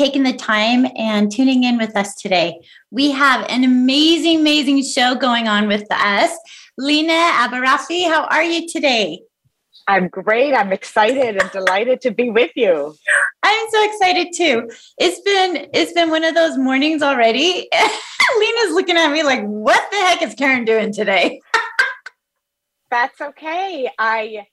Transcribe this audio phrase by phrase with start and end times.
[0.00, 2.58] taking the time and tuning in with us today.
[2.90, 6.30] We have an amazing, amazing show going on with us.
[6.78, 9.20] Lina AbiRafeh, how are you today?
[9.86, 10.54] I'm great.
[10.54, 12.94] I'm excited and delighted to be with you.
[13.42, 14.70] I'm so excited too.
[14.98, 17.68] It's been it's been one of those mornings already.
[18.38, 21.40] Lina's looking at me like, "What the heck is Karen doing today?"
[22.90, 23.90] That's okay.
[23.98, 24.46] I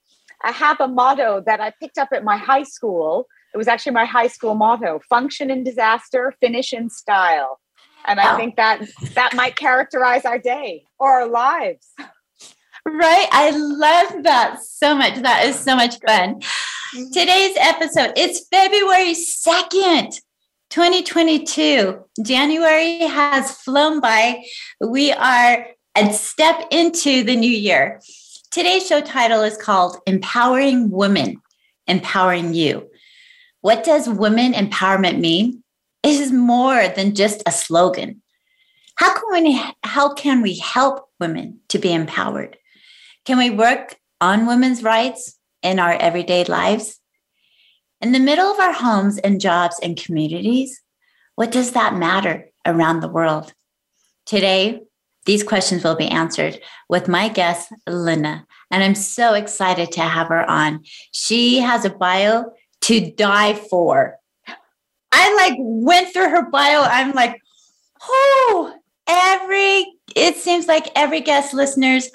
[0.44, 3.94] I have a motto that I picked up at my high school it was actually
[3.94, 7.59] my high school motto function in disaster, finish in style.
[8.06, 11.88] And I think that that might characterize our day or our lives.
[12.86, 13.28] Right.
[13.31, 15.16] I love that so much.
[15.23, 16.36] That is so much fun.
[16.36, 17.12] Mm-hmm.
[17.12, 20.22] Today's episode, it's February 2nd.
[20.70, 21.98] 2022.
[22.24, 24.44] January has flown by.
[24.80, 25.66] We are
[25.96, 28.02] a step into the new year.
[28.52, 31.42] Today's show title is called Empowering Women,
[31.88, 32.90] Empowering You.
[33.61, 35.63] What does women empowerment mean?
[36.03, 38.22] It is more than just a slogan.
[38.95, 42.58] How can we, how can we help women to be empowered?
[43.25, 47.00] Can we work on women's rights in our everyday lives?
[48.00, 50.81] In the middle of our homes and jobs and communities,
[51.35, 53.53] what does that matter around the world?
[54.25, 54.81] Today,
[55.25, 58.45] these questions will be answered with my guest, Lina.
[58.72, 60.83] and I'm so excited to have her on.
[61.11, 62.45] She has a bio
[62.88, 64.18] to die for.
[65.12, 66.82] I like went through her bio.
[66.82, 67.42] I'm like,
[68.02, 68.74] oh,
[69.08, 72.09] every, it seems like every guest listeners,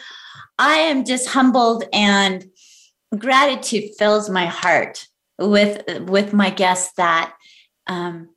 [0.59, 2.45] I am just humbled and
[3.19, 5.07] gratitude fills my heart
[5.39, 7.35] with with my guests that
[7.87, 8.31] um,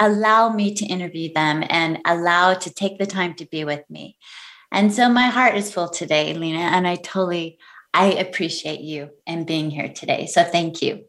[0.00, 4.18] allow me to interview them and allow to take the time to be with me.
[4.72, 7.58] And so my heart is full today, Lina, and I totally
[7.94, 10.26] I appreciate you and being here today.
[10.26, 11.04] So thank you.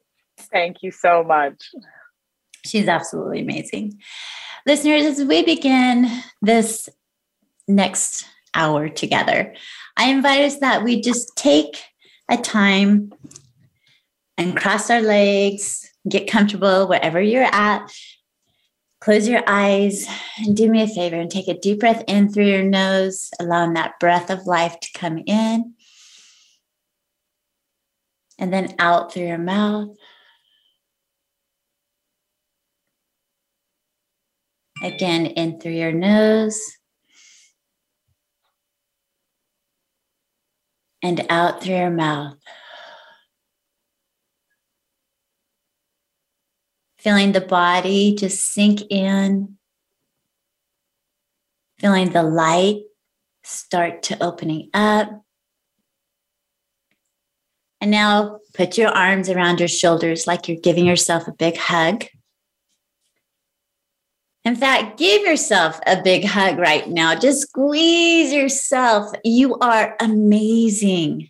[0.51, 1.71] Thank you so much.
[2.65, 3.99] She's absolutely amazing.
[4.65, 6.09] Listeners, as we begin
[6.41, 6.89] this
[7.67, 8.25] next
[8.55, 9.53] hour together,
[9.97, 11.83] I invite us that we just take
[12.29, 13.13] a time
[14.37, 17.91] and cross our legs, get comfortable wherever you're at.
[19.01, 20.07] Close your eyes
[20.39, 23.73] and do me a favor and take a deep breath in through your nose, allowing
[23.73, 25.75] that breath of life to come in.
[28.39, 29.95] And then out through your mouth.
[34.81, 36.59] Again, in through your nose
[41.01, 42.35] and out through your mouth.
[46.97, 49.57] Feeling the body just sink in,
[51.79, 52.81] feeling the light
[53.43, 55.09] start to opening up.
[57.79, 62.05] And now put your arms around your shoulders like you're giving yourself a big hug.
[64.45, 67.15] In fact, give yourself a big hug right now.
[67.15, 69.11] Just squeeze yourself.
[69.23, 71.29] You are amazing.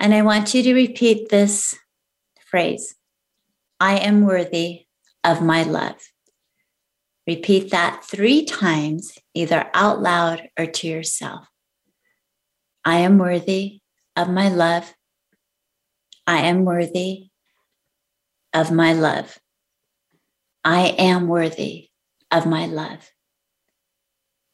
[0.00, 1.76] And I want you to repeat this
[2.50, 2.96] phrase
[3.78, 4.86] I am worthy
[5.22, 6.00] of my love.
[7.26, 11.46] Repeat that three times, either out loud or to yourself.
[12.84, 13.80] I am worthy
[14.16, 14.92] of my love.
[16.26, 17.28] I am worthy
[18.52, 19.38] of my love.
[20.64, 21.90] I am worthy
[22.30, 23.10] of my love.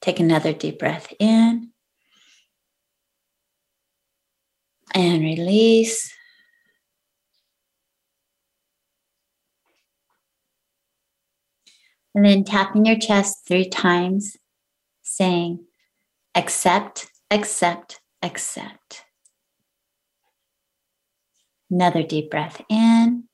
[0.01, 1.71] Take another deep breath in
[4.95, 6.13] and release.
[12.15, 14.37] And then tapping your chest three times,
[15.03, 15.65] saying,
[16.35, 19.05] accept, accept, accept.
[21.71, 23.30] Another deep breath in.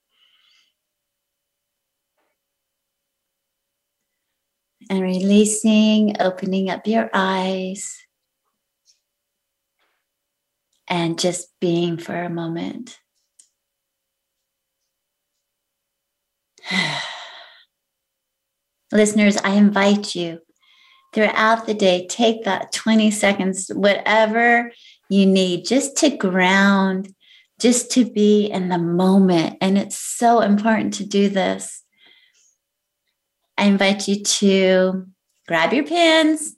[4.91, 7.97] And releasing, opening up your eyes,
[10.89, 12.99] and just being for a moment.
[18.93, 20.39] Listeners, I invite you
[21.13, 24.71] throughout the day, take that 20 seconds, whatever
[25.09, 27.13] you need, just to ground,
[27.59, 29.57] just to be in the moment.
[29.61, 31.83] And it's so important to do this
[33.59, 35.07] I invite you to
[35.49, 36.57] grab your pens,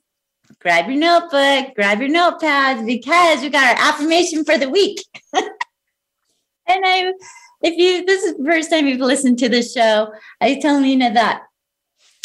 [0.60, 4.98] grab your notebook, grab your notepads because we got our affirmation for the week.
[5.32, 5.46] and
[6.68, 7.12] I,
[7.62, 11.12] if you, this is the first time you've listened to the show, I tell Lina
[11.12, 11.42] that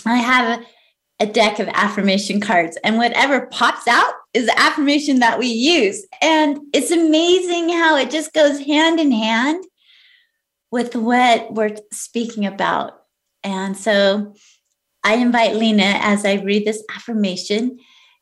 [0.05, 5.19] I have a, a deck of affirmation cards and whatever pops out is the affirmation
[5.19, 6.05] that we use.
[6.21, 9.63] And it's amazing how it just goes hand in hand
[10.71, 12.99] with what we're speaking about.
[13.43, 14.33] And so
[15.03, 17.79] I invite Lina, as I read this affirmation,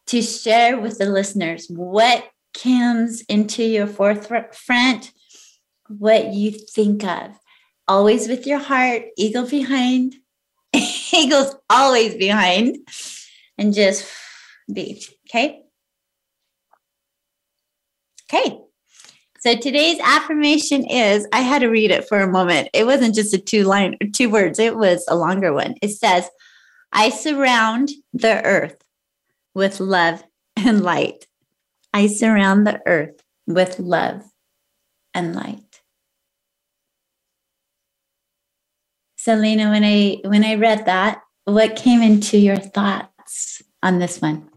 [0.08, 5.12] to share with the listeners what comes into your forefront,
[5.88, 7.32] what you think of.
[7.88, 10.16] Always with your heart, eagle behind.
[10.74, 12.78] Eagle's always behind.
[13.58, 14.08] And just
[14.74, 15.62] be, okay?
[18.34, 18.58] Okay.
[19.42, 22.70] So today's affirmation is I had to read it for a moment.
[22.74, 25.76] It wasn't just a two line, two words, it was a longer one.
[25.82, 26.30] It says,
[26.92, 28.78] I surround the earth
[29.54, 30.24] with love
[30.56, 31.28] and light.
[31.94, 34.24] I surround the earth with love
[35.14, 35.82] and light.
[39.16, 44.50] Selena, when I when I read that, what came into your thoughts on this one?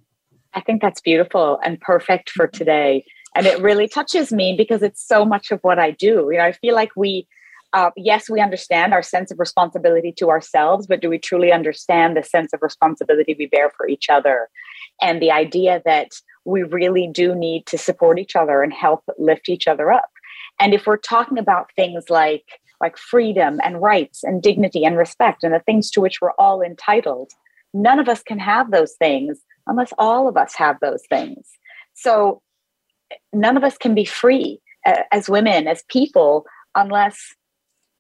[0.55, 3.05] I think that's beautiful and perfect for today.
[3.35, 6.29] And it really touches me because it's so much of what I do.
[6.31, 7.27] You know, I feel like we
[7.75, 12.17] uh, yes, we understand our sense of responsibility to ourselves, but do we truly understand
[12.17, 14.49] the sense of responsibility we bear for each other?
[15.03, 16.13] And the idea that
[16.45, 20.09] we really do need to support each other and help lift each other up.
[20.61, 22.45] And if we're talking about things like
[22.81, 26.61] like freedom and rights and dignity and respect and the things to which we're all
[26.61, 27.31] entitled,
[27.73, 31.49] none of us can have those things unless all of us have those things.
[31.95, 32.43] So
[33.33, 36.45] none of us can be free uh, as women, as people,
[36.75, 37.35] unless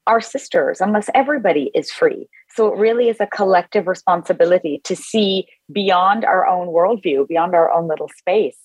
[0.06, 2.28] our sisters, unless everybody is free.
[2.54, 7.72] So it really is a collective responsibility to see beyond our own worldview, beyond our
[7.72, 8.58] own little space,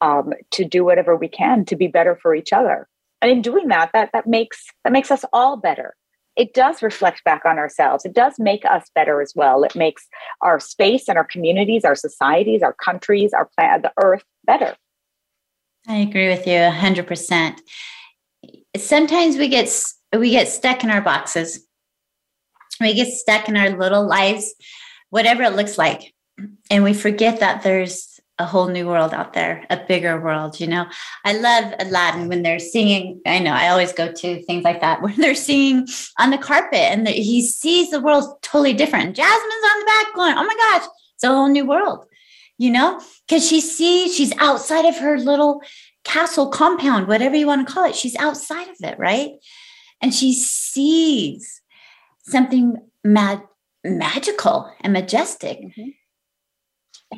[0.00, 2.88] um, to do whatever we can to be better for each other.
[3.22, 5.94] And in doing that, that that makes that makes us all better.
[6.36, 8.04] It does reflect back on ourselves.
[8.04, 9.62] It does make us better as well.
[9.62, 10.06] It makes
[10.40, 14.74] our space and our communities, our societies, our countries, our planet, the earth better.
[15.86, 17.58] I agree with you 100%.
[18.76, 19.68] Sometimes we get
[20.16, 21.66] we get stuck in our boxes.
[22.80, 24.54] We get stuck in our little lives,
[25.10, 26.14] whatever it looks like.
[26.70, 30.66] And we forget that there's a whole new world out there, a bigger world, you
[30.66, 30.86] know.
[31.26, 33.20] I love Aladdin when they're singing.
[33.26, 35.86] I know I always go to things like that when they're singing
[36.18, 39.14] on the carpet and he sees the world totally different.
[39.14, 42.06] Jasmine's on the back going, oh my gosh, it's a whole new world,
[42.56, 42.98] you know,
[43.28, 45.60] because she sees she's outside of her little
[46.04, 47.94] castle compound, whatever you want to call it.
[47.94, 49.32] She's outside of it, right?
[50.00, 51.60] And she sees
[52.22, 53.46] something mag-
[53.84, 55.58] magical and majestic.
[55.58, 55.88] Mm-hmm.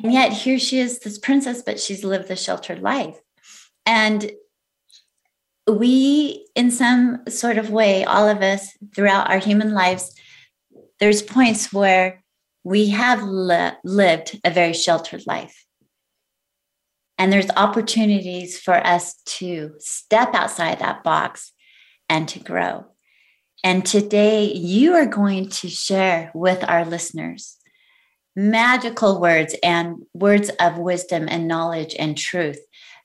[0.03, 3.19] And yet here she is, this princess, but she's lived a sheltered life.
[3.85, 4.31] And
[5.67, 10.13] we, in some sort of way, all of us throughout our human lives,
[10.99, 12.23] there's points where
[12.63, 15.65] we have li- lived a very sheltered life.
[17.17, 21.52] And there's opportunities for us to step outside that box
[22.09, 22.85] and to grow.
[23.63, 27.57] And today you are going to share with our listeners
[28.35, 32.59] magical words and words of wisdom and knowledge and truth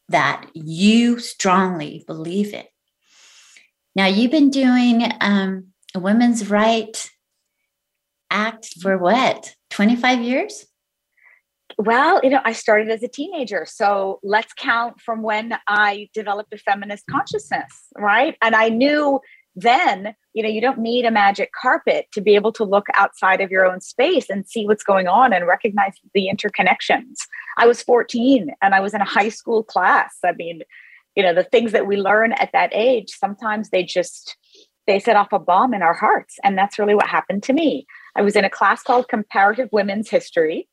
[0.08, 2.64] that you strongly believe in.
[3.94, 7.10] Now, you've been doing um, a women's right
[8.30, 10.66] act for what, 25 years?
[11.76, 13.66] Well, you know, I started as a teenager.
[13.66, 18.36] So let's count from when I developed a feminist consciousness, right?
[18.40, 19.20] And I knew
[19.54, 23.40] then, you know, you don't need a magic carpet to be able to look outside
[23.40, 27.16] of your own space and see what's going on and recognize the interconnections.
[27.58, 30.16] I was 14 and I was in a high school class.
[30.24, 30.62] I mean,
[31.16, 34.36] you know, the things that we learn at that age, sometimes they just
[34.86, 36.36] they set off a bomb in our hearts.
[36.42, 37.86] And that's really what happened to me.
[38.16, 40.66] I was in a class called Comparative Women's History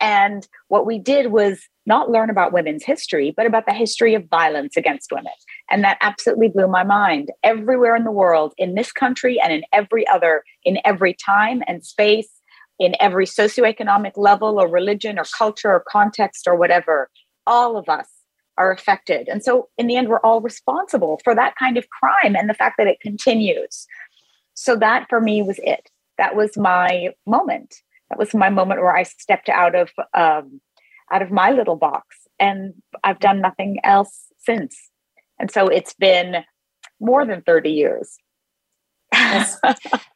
[0.00, 4.28] and what we did was not learn about women's history, but about the history of
[4.28, 5.32] violence against women.
[5.70, 7.30] And that absolutely blew my mind.
[7.42, 11.84] Everywhere in the world, in this country and in every other, in every time and
[11.84, 12.28] space,
[12.78, 17.10] in every socioeconomic level or religion or culture or context or whatever,
[17.46, 18.08] all of us
[18.56, 19.28] are affected.
[19.28, 22.54] And so, in the end, we're all responsible for that kind of crime and the
[22.54, 23.86] fact that it continues.
[24.54, 25.90] So, that for me was it.
[26.18, 27.76] That was my moment
[28.10, 30.60] that was my moment where I stepped out of um,
[31.12, 34.90] out of my little box, and I've done nothing else since.
[35.38, 36.44] And so it's been
[37.00, 38.18] more than thirty years.
[39.12, 39.56] That's,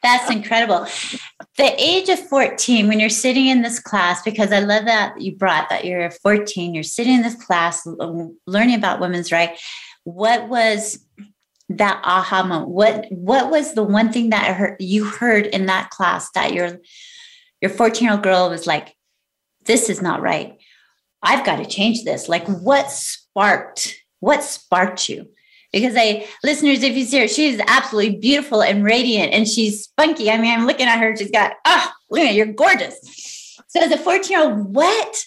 [0.02, 0.86] that's incredible.
[1.56, 5.34] The age of 14, when you're sitting in this class, because I love that you
[5.36, 7.86] brought that you're 14, you're sitting in this class
[8.46, 9.62] learning about women's rights.
[10.04, 11.04] What was
[11.70, 12.70] that aha moment?
[12.70, 16.78] What what was the one thing that you heard in that class that your
[17.64, 18.94] your 14 year old girl was like,
[19.64, 20.58] this is not right.
[21.22, 22.28] I've got to change this.
[22.28, 25.28] Like what sparked, what sparked you?
[25.74, 30.30] because I, listeners, if you see her, she's absolutely beautiful and radiant and she's spunky.
[30.30, 33.58] I mean, I'm looking at her, she's got, oh, look at you're gorgeous.
[33.66, 35.24] So as a 14 year old, what,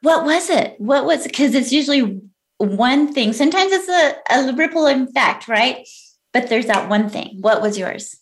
[0.00, 0.76] what was it?
[0.78, 1.24] What was?
[1.24, 2.22] Because it's usually
[2.56, 3.34] one thing.
[3.34, 5.86] Sometimes it's a, a ripple effect, right?
[6.32, 7.36] But there's that one thing.
[7.42, 8.16] What was yours?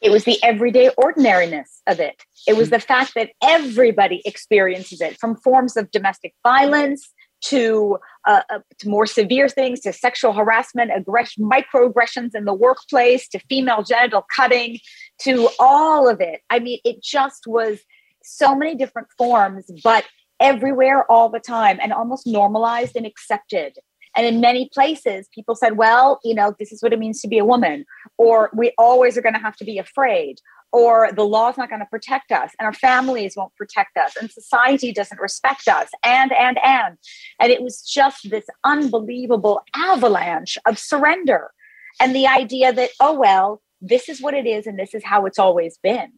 [0.00, 2.22] It was the everyday ordinariness of it.
[2.46, 8.42] It was the fact that everybody experiences it from forms of domestic violence to, uh,
[8.50, 13.82] uh, to more severe things, to sexual harassment, aggression, microaggressions in the workplace, to female
[13.82, 14.78] genital cutting,
[15.20, 16.40] to all of it.
[16.50, 17.80] I mean, it just was
[18.22, 20.04] so many different forms, but
[20.38, 23.78] everywhere all the time and almost normalized and accepted.
[24.20, 27.28] And in many places, people said, well, you know, this is what it means to
[27.28, 27.86] be a woman,
[28.18, 30.36] or we always are going to have to be afraid,
[30.72, 34.16] or the law is not going to protect us and our families won't protect us
[34.20, 36.98] and society doesn't respect us and and and.
[37.40, 41.50] And it was just this unbelievable avalanche of surrender
[41.98, 45.24] and the idea that oh well this is what it is and this is how
[45.24, 46.12] it's always been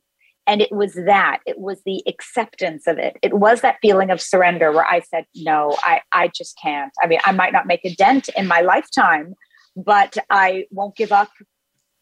[0.46, 4.20] and it was that it was the acceptance of it it was that feeling of
[4.20, 7.84] surrender where i said no i i just can't i mean i might not make
[7.84, 9.34] a dent in my lifetime
[9.76, 11.30] but i won't give up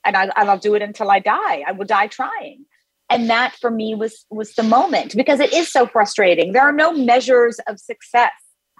[0.05, 1.65] and, I, and I'll do it until I die.
[1.67, 2.65] I will die trying.
[3.11, 6.53] And that for me was was the moment because it is so frustrating.
[6.53, 8.31] There are no measures of success.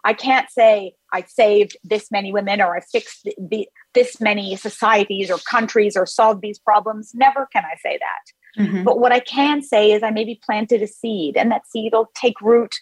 [0.05, 4.55] I can't say I saved this many women or I fixed the, the, this many
[4.55, 7.11] societies or countries or solved these problems.
[7.13, 8.40] Never can I say that.
[8.59, 8.85] Mm-hmm.
[8.85, 12.11] But what I can say is I maybe planted a seed and that seed will
[12.15, 12.77] take root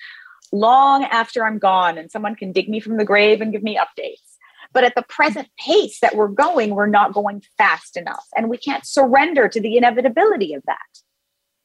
[0.53, 3.79] long after I'm gone and someone can dig me from the grave and give me
[3.79, 4.23] updates.
[4.73, 8.27] But at the present pace that we're going, we're not going fast enough.
[8.37, 10.79] And we can't surrender to the inevitability of that.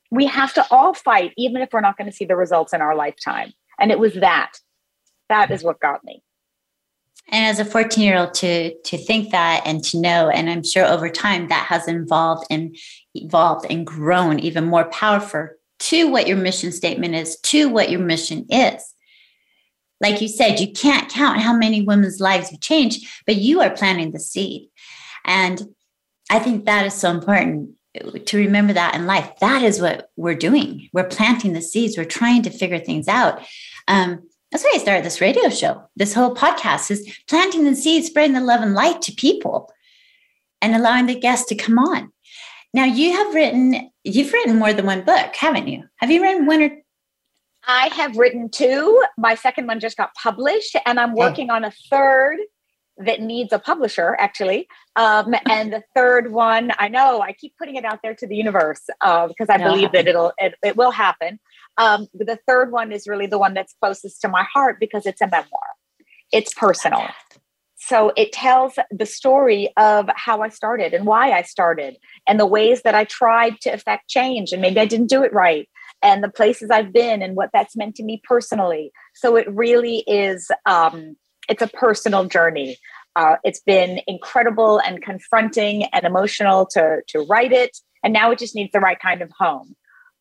[0.09, 2.81] We have to all fight, even if we're not going to see the results in
[2.81, 3.51] our lifetime.
[3.79, 4.53] And it was that.
[5.29, 6.23] That is what got me.
[7.29, 10.63] And as a 14 year old to to think that and to know, and I'm
[10.63, 12.75] sure over time that has involved and
[13.15, 17.99] evolved and grown even more powerful to what your mission statement is, to what your
[17.99, 18.93] mission is
[20.03, 23.69] like you said, you can't count how many women's lives you change, but you are
[23.69, 24.69] planting the seed.
[25.23, 25.61] And
[26.29, 27.71] I think that is so important
[28.25, 29.31] to remember that in life.
[29.39, 30.89] That is what we're doing.
[30.91, 31.97] We're planting the seeds.
[31.97, 33.41] We're trying to figure things out.
[33.87, 35.81] Um, that's why I started this radio show.
[35.95, 39.73] This whole podcast is planting the seeds, spreading the love and light to people,
[40.61, 42.13] and allowing the guests to come on.
[42.71, 45.85] Now you have written, you've written more than one book, haven't you?
[45.97, 46.69] Have you written one or
[47.65, 49.03] I have written two.
[49.17, 52.37] My second one just got published, and I'm working on a third
[52.97, 54.67] that needs a publisher, actually.
[54.95, 58.35] Um, and the third one, I know I keep putting it out there to the
[58.35, 61.39] universe uh, because I believe that it'll it, it will happen.
[61.77, 65.05] Um, but the third one is really the one that's closest to my heart because
[65.05, 65.61] it's a memoir.
[66.31, 67.07] It's personal.
[67.77, 71.97] So it tells the story of how I started and why I started
[72.27, 74.53] and the ways that I tried to affect change.
[74.53, 75.67] And maybe I didn't do it right
[76.01, 78.91] and the places I've been and what that's meant to me personally.
[79.15, 81.17] So it really is, um,
[81.49, 82.77] it's a personal journey.
[83.15, 87.77] Uh, it's been incredible and confronting and emotional to, to write it.
[88.03, 89.75] And now it just needs the right kind of home.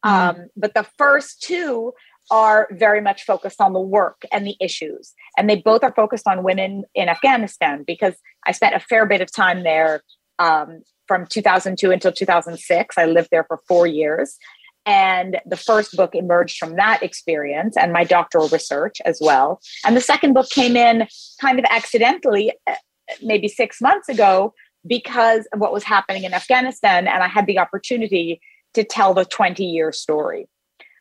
[0.04, 0.40] Mm-hmm.
[0.40, 1.92] Um, but the first two
[2.30, 5.12] are very much focused on the work and the issues.
[5.36, 8.14] And they both are focused on women in Afghanistan because
[8.46, 10.02] I spent a fair bit of time there
[10.38, 12.96] um, from 2002 until 2006.
[12.96, 14.38] I lived there for four years.
[14.84, 19.60] And the first book emerged from that experience and my doctoral research as well.
[19.84, 21.06] And the second book came in
[21.40, 22.74] kind of accidentally, uh,
[23.22, 24.54] maybe six months ago,
[24.86, 27.06] because of what was happening in Afghanistan.
[27.06, 28.40] And I had the opportunity
[28.74, 30.48] to tell the 20 year story.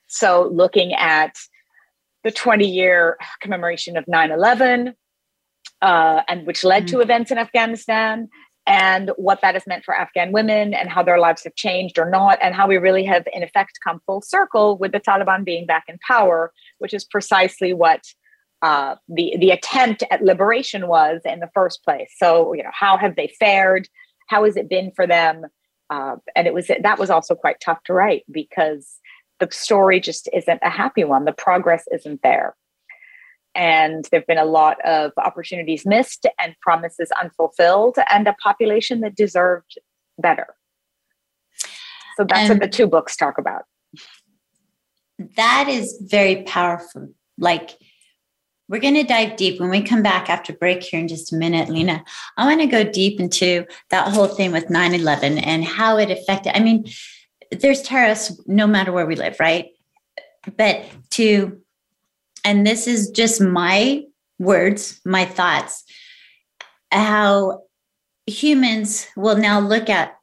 [0.07, 1.35] So, looking at
[2.23, 4.93] the 20 year commemoration of 9 11,
[5.81, 6.97] uh, and which led mm-hmm.
[6.97, 8.29] to events in Afghanistan,
[8.67, 12.09] and what that has meant for Afghan women and how their lives have changed or
[12.09, 15.65] not, and how we really have, in effect, come full circle with the Taliban being
[15.65, 18.01] back in power, which is precisely what
[18.61, 22.13] uh, the the attempt at liberation was in the first place.
[22.17, 23.87] So, you know, how have they fared?
[24.27, 25.45] How has it been for them?
[25.89, 28.99] Uh, and it was that was also quite tough to write because
[29.39, 31.25] the story just isn't a happy one.
[31.25, 32.55] The progress isn't there
[33.55, 39.01] and there have been a lot of opportunities missed and promises unfulfilled and a population
[39.01, 39.77] that deserved
[40.17, 40.47] better.
[42.17, 43.63] So that's and what the two books talk about.
[45.35, 47.13] That is very powerful.
[47.37, 47.77] Like,
[48.71, 51.35] we're going to dive deep when we come back after break here in just a
[51.35, 52.03] minute, Lina.
[52.37, 56.09] I want to go deep into that whole thing with 9 11 and how it
[56.09, 56.55] affected.
[56.55, 56.85] I mean,
[57.51, 59.71] there's terrorists no matter where we live, right?
[60.55, 61.61] But to,
[62.43, 64.03] and this is just my
[64.39, 65.83] words, my thoughts,
[66.91, 67.63] how
[68.25, 70.15] humans will now look at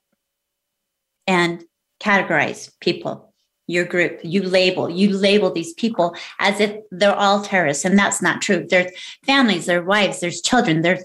[1.27, 1.65] and
[2.01, 3.33] categorize people
[3.67, 8.23] your group you label you label these people as if they're all terrorists and that's
[8.23, 8.67] not true.
[8.69, 8.91] There's
[9.27, 11.05] families their wives there's children there's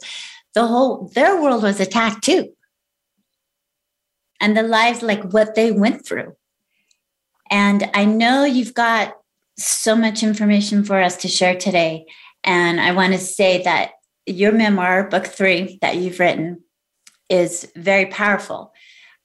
[0.55, 2.53] the whole their world was attacked too.
[4.39, 6.35] And the lives like what they went through.
[7.51, 9.15] And i know you've got
[9.57, 12.05] so much information for us to share today
[12.43, 13.91] and i want to say that
[14.25, 16.61] your memoir book three that you've written
[17.29, 18.73] is very powerful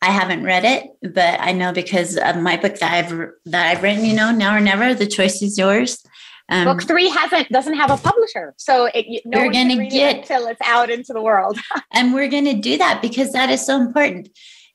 [0.00, 3.82] I haven't read it, but I know because of my book that I've that I've
[3.82, 4.04] written.
[4.04, 4.94] You know, now or never.
[4.94, 6.04] The choice is yours.
[6.50, 10.16] Um, book three hasn't doesn't have a publisher, so it, no we're going to get
[10.16, 11.58] it until it's out into the world.
[11.92, 14.28] and we're going to do that because that is so important.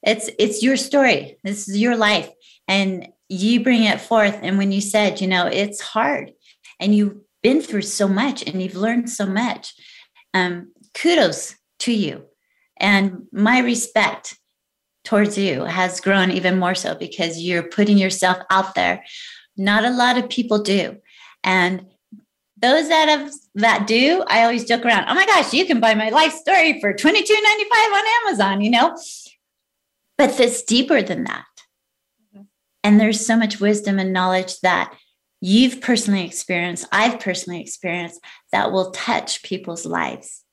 [0.04, 1.38] It's it's your story.
[1.44, 2.30] This is your life,
[2.68, 4.38] and you bring it forth.
[4.42, 6.32] And when you said, you know, it's hard,
[6.80, 9.74] and you've been through so much, and you've learned so much.
[10.34, 12.26] Um, kudos to you,
[12.78, 14.38] and my respect
[15.04, 19.04] towards you has grown even more so because you're putting yourself out there.
[19.58, 20.98] Not a lot of people do.
[21.44, 21.86] And
[22.58, 25.94] those that have that do, I always joke around, oh my gosh, you can buy
[25.94, 28.98] my life story for $22.95 on Amazon, you know?
[30.18, 31.46] But it's deeper than that.
[32.84, 34.94] And there's so much wisdom and knowledge that
[35.40, 38.22] you've personally experienced, I've personally experienced
[38.52, 40.44] that will touch people's lives.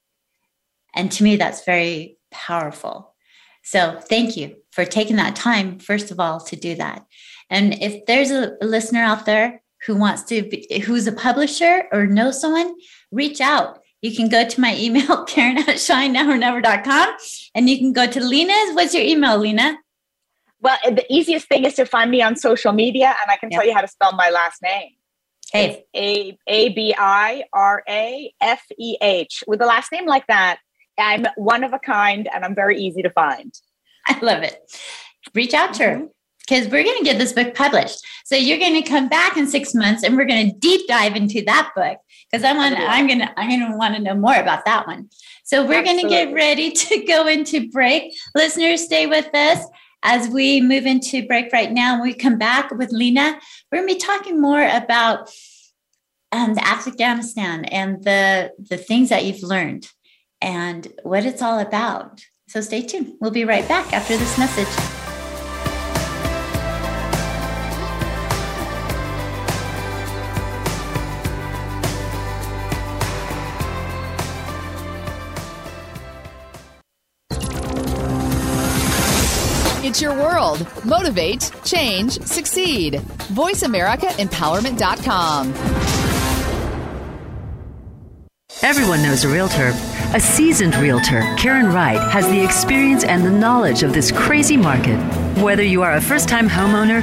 [0.94, 3.14] And to me, that's very powerful.
[3.62, 7.04] So thank you for taking that time, first of all, to do that.
[7.50, 12.06] And if there's a, listener out there who wants to be, who's a publisher or
[12.06, 12.74] knows someone,
[13.10, 13.80] reach out.
[14.02, 17.16] You can go to my email, Karen at shinenowornever.com,
[17.54, 18.74] and you can go to Lina's.
[18.74, 19.78] What's your email, Lina?
[20.60, 23.60] Well, the easiest thing is to find me on social media, and I can yep.
[23.60, 24.90] tell you how to spell my last name.
[25.52, 25.70] Hey.
[25.70, 29.42] It's A A B I R A F E H.
[29.46, 30.60] With a last name like that,
[30.98, 33.52] I'm one of a kind and I'm very easy to find.
[34.06, 34.56] I love it.
[35.34, 36.08] Reach out to her
[36.40, 36.72] because mm-hmm.
[36.72, 37.98] we're going to get this book published.
[38.24, 41.16] So you're going to come back in six months and we're going to deep dive
[41.16, 41.98] into that book
[42.30, 44.86] because I want I'm going to I'm going to want to know more about that
[44.86, 45.08] one.
[45.44, 48.14] So we're going to get ready to go into break.
[48.34, 49.64] Listeners, stay with us
[50.02, 51.94] as we move into break right now.
[51.94, 53.38] When we come back with Lina,
[53.70, 55.30] we're going to be talking more about
[56.32, 59.88] um, the Afghanistan and the the things that you've learned
[60.40, 62.20] and what it's all about.
[62.48, 63.14] So stay tuned.
[63.20, 64.99] We'll be right back after this message.
[80.00, 80.66] Your world.
[80.84, 82.94] Motivate, change, succeed.
[83.34, 85.54] VoiceAmericaEmpowerment.com.
[88.62, 89.72] Everyone knows a realtor.
[90.14, 94.98] A seasoned realtor, Karen Wright, has the experience and the knowledge of this crazy market.
[95.42, 97.02] Whether you are a first time homeowner,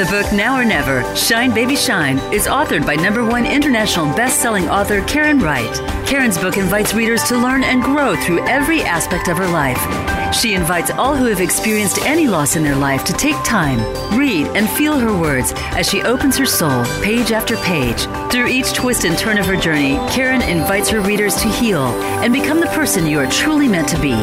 [0.00, 4.66] The book Now or Never, Shine Baby Shine, is authored by number one international best-selling
[4.66, 5.74] author Karen Wright.
[6.06, 10.54] Karen's book invites readers to learn and grow through every aspect of her life She
[10.54, 13.78] invites all who have experienced any loss in their life to take time,
[14.16, 18.06] read, and feel her words as she opens her soul page after page.
[18.30, 21.86] Through each twist and turn of her journey, Karen invites her readers to heal
[22.22, 24.14] and become the person you are truly meant to be.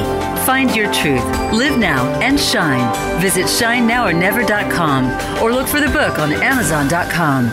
[0.46, 3.22] Find your truth, live now, and shine.
[3.22, 7.52] Visit shinenowornever.com or look for the book on amazon.com.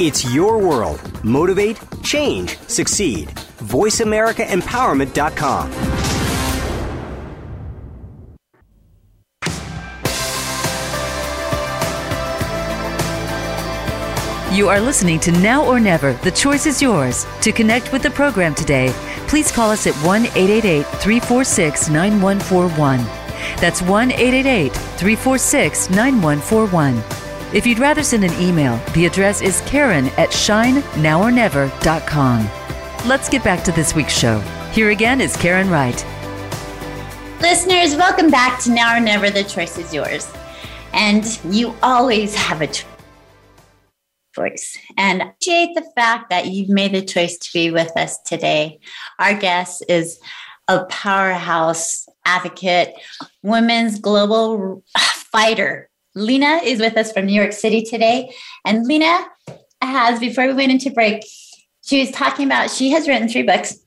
[0.00, 1.00] It's your world.
[1.24, 3.32] Motivate, change, succeed.
[3.58, 5.98] VoiceAmericaEmpowerment.com.
[14.50, 16.14] You are listening to Now or Never.
[16.14, 17.26] The choice is yours.
[17.42, 18.88] To connect with the program today,
[19.28, 23.04] please call us at 1 888 346 9141.
[23.60, 26.96] That's 1 888 346 9141.
[27.54, 32.48] If you'd rather send an email, the address is karen at shinenowornever.com.
[33.08, 34.38] Let's get back to this week's show.
[34.72, 35.96] Here again is Karen Wright.
[37.40, 39.30] Listeners, welcome back to Now or Never.
[39.30, 40.30] The choice is yours.
[40.92, 42.68] And you always have a
[44.36, 44.76] choice.
[44.98, 48.78] And I appreciate the fact that you've made the choice to be with us today.
[49.18, 50.20] Our guest is
[50.68, 52.92] a powerhouse advocate,
[53.42, 54.84] women's global
[55.32, 55.88] fighter.
[56.14, 58.34] Lina is with us from New York City today.
[58.66, 59.26] And Lina
[59.80, 61.24] has, before we went into break,
[61.88, 63.78] she was talking about she has written three books.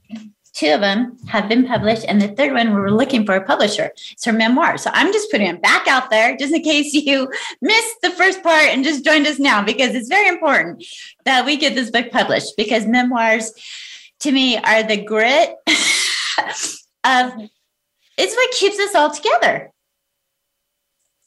[0.53, 3.45] Two of them have been published, and the third one we were looking for a
[3.45, 3.91] publisher.
[4.11, 4.77] It's her memoir.
[4.77, 8.43] So I'm just putting it back out there just in case you missed the first
[8.43, 10.83] part and just joined us now, because it's very important
[11.25, 13.53] that we get this book published because memoirs
[14.19, 15.55] to me are the grit
[17.05, 17.33] of
[18.17, 19.71] it's what keeps us all together.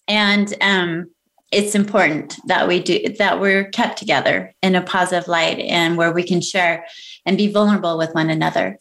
[0.06, 1.13] And um,
[1.54, 6.12] it's important that we do that we're kept together in a positive light and where
[6.12, 6.84] we can share
[7.24, 8.78] and be vulnerable with one another.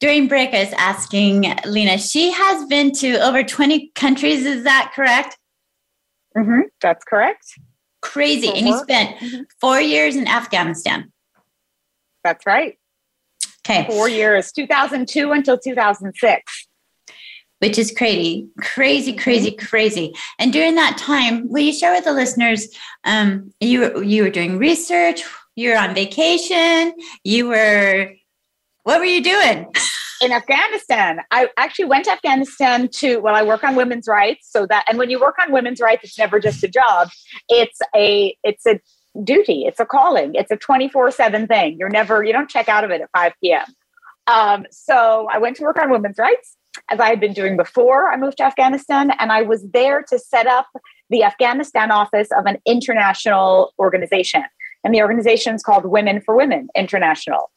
[0.00, 4.44] During break, I was asking Lina, she has been to over 20 countries.
[4.44, 5.38] Is that correct?
[6.36, 7.46] Mm-hmm, that's correct.
[8.00, 8.48] Crazy.
[8.48, 9.42] And you spent mm-hmm.
[9.60, 11.12] four years in Afghanistan.
[12.24, 12.78] That's right.
[13.64, 13.86] Okay.
[13.86, 16.68] Four years, 2002 until 2006
[17.62, 20.12] which is crazy, crazy, crazy, crazy.
[20.40, 22.66] And during that time, will you share with the listeners?
[23.04, 25.22] Um, you you were doing research,
[25.54, 28.12] you were on vacation, you were.
[28.82, 29.72] What were you doing?
[30.22, 31.20] in Afghanistan.
[31.32, 34.48] I actually went to Afghanistan to well, I work on women's rights.
[34.50, 37.10] So that and when you work on women's rights, it's never just a job.
[37.48, 38.80] It's a it's a
[39.22, 39.66] duty.
[39.66, 40.34] It's a calling.
[40.34, 41.76] It's a 24-7 thing.
[41.78, 43.66] You're never, you don't check out of it at 5 p.m.
[44.26, 46.56] Um, so I went to work on women's rights
[46.90, 49.12] as I had been doing before I moved to Afghanistan.
[49.18, 50.66] And I was there to set up
[51.10, 54.44] the Afghanistan office of an international organization.
[54.84, 57.50] And the organization is called Women for Women International.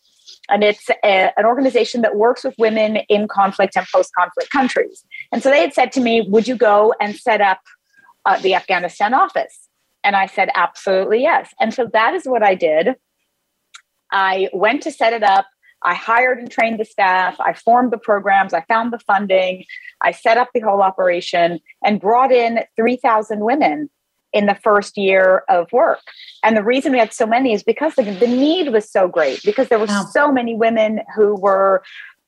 [0.49, 5.03] And it's a, an organization that works with women in conflict and post conflict countries.
[5.31, 7.59] And so they had said to me, Would you go and set up
[8.25, 9.67] uh, the Afghanistan office?
[10.03, 11.53] And I said, Absolutely yes.
[11.59, 12.95] And so that is what I did.
[14.11, 15.47] I went to set it up.
[15.85, 17.39] I hired and trained the staff.
[17.39, 18.53] I formed the programs.
[18.53, 19.65] I found the funding.
[20.01, 23.89] I set up the whole operation and brought in 3,000 women
[24.33, 26.01] in the first year of work.
[26.43, 29.41] And the reason we had so many is because the, the need was so great,
[29.43, 30.05] because there were wow.
[30.11, 31.83] so many women who were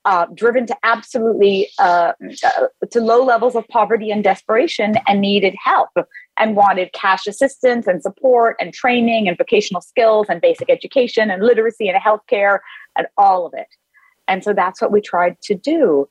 [0.06, 2.14] uh, driven to absolutely uh,
[2.46, 5.90] uh, to low levels of poverty and desperation and needed help
[6.40, 11.44] and wanted cash assistance and support and training and vocational skills and basic education and
[11.44, 12.60] literacy and healthcare
[12.98, 13.68] and all of it.
[14.28, 16.08] And so that's what we tried to do.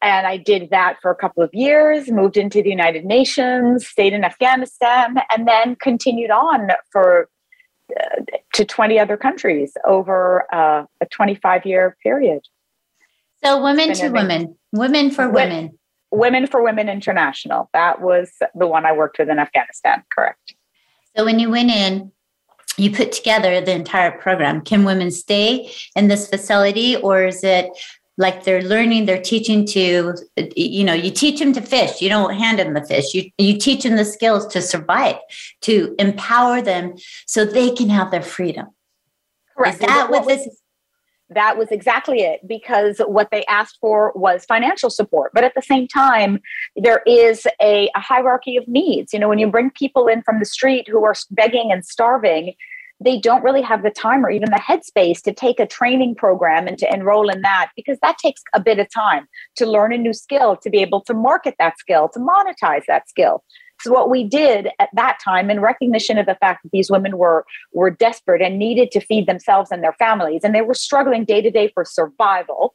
[0.00, 4.12] And I did that for a couple of years, moved into the United Nations, stayed
[4.12, 7.28] in Afghanistan, and then continued on for
[7.98, 12.42] uh, to 20 other countries over uh, a 25 year period.
[13.42, 15.78] So, Women to Women, Women for Women.
[16.10, 17.68] Women for Women International.
[17.72, 20.54] That was the one I worked with in Afghanistan, correct.
[21.16, 22.12] So, when you went in,
[22.76, 24.60] you put together the entire program.
[24.62, 27.70] Can women stay in this facility or is it
[28.18, 30.14] like they're learning, they're teaching to,
[30.56, 32.02] you know, you teach them to fish.
[32.02, 33.14] You don't hand them the fish.
[33.14, 35.16] You, you teach them the skills to survive,
[35.62, 36.94] to empower them
[37.26, 38.66] so they can have their freedom.
[39.56, 39.74] Correct.
[39.74, 40.60] Is that what, what this is?
[41.30, 45.32] That was exactly it because what they asked for was financial support.
[45.34, 46.40] But at the same time
[46.76, 49.12] there is a, a, hierarchy of needs.
[49.12, 52.54] You know when you bring people in from the street who are begging and starving
[53.00, 56.66] they don't really have the time or even the headspace to take a training program
[56.66, 59.98] and to enroll in that because that takes a bit of time to learn a
[59.98, 63.44] new skill to be able to market that skill to monetize that skill
[63.80, 67.16] So what we did at that time, in recognition of the fact that these women
[67.16, 71.24] were were desperate and needed to feed themselves and their families, and they were struggling
[71.24, 72.74] day to day for survival.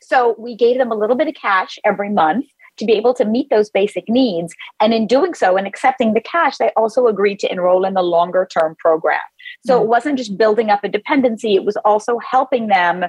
[0.00, 2.46] So we gave them a little bit of cash every month
[2.78, 4.54] to be able to meet those basic needs.
[4.80, 8.02] And in doing so and accepting the cash, they also agreed to enroll in the
[8.02, 9.20] longer term program.
[9.66, 9.84] So mm-hmm.
[9.84, 13.04] it wasn't just building up a dependency, it was also helping them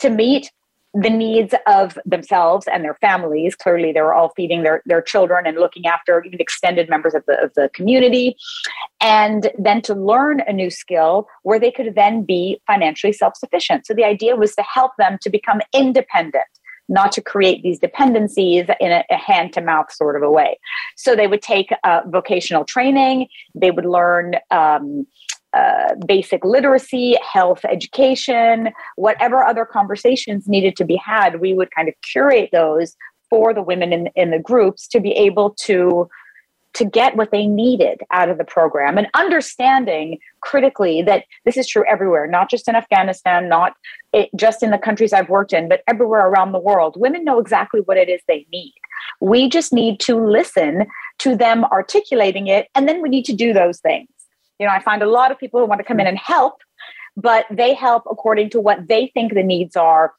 [0.00, 0.50] to meet
[0.94, 3.54] the needs of themselves and their families.
[3.54, 7.24] Clearly, they were all feeding their, their children and looking after even extended members of
[7.26, 8.36] the, of the community.
[9.00, 13.86] And then to learn a new skill where they could then be financially self sufficient.
[13.86, 16.44] So the idea was to help them to become independent
[16.88, 20.58] not to create these dependencies in a, a hand to mouth sort of a way.
[20.96, 24.36] So they would take uh, vocational training, they would learn.
[24.50, 25.06] Um,
[25.54, 31.88] uh, basic literacy, health education, whatever other conversations needed to be had, we would kind
[31.88, 32.96] of curate those
[33.28, 36.08] for the women in, in the groups to be able to
[36.74, 41.68] to get what they needed out of the program and understanding critically that this is
[41.68, 43.74] true everywhere, not just in Afghanistan, not
[44.12, 46.96] it, just in the countries I've worked in, but everywhere around the world.
[46.98, 48.74] Women know exactly what it is they need.
[49.20, 50.86] We just need to listen
[51.18, 54.08] to them articulating it, and then we need to do those things.
[54.62, 56.54] You know, I find a lot of people who want to come in and help,
[57.16, 60.14] but they help according to what they think the needs are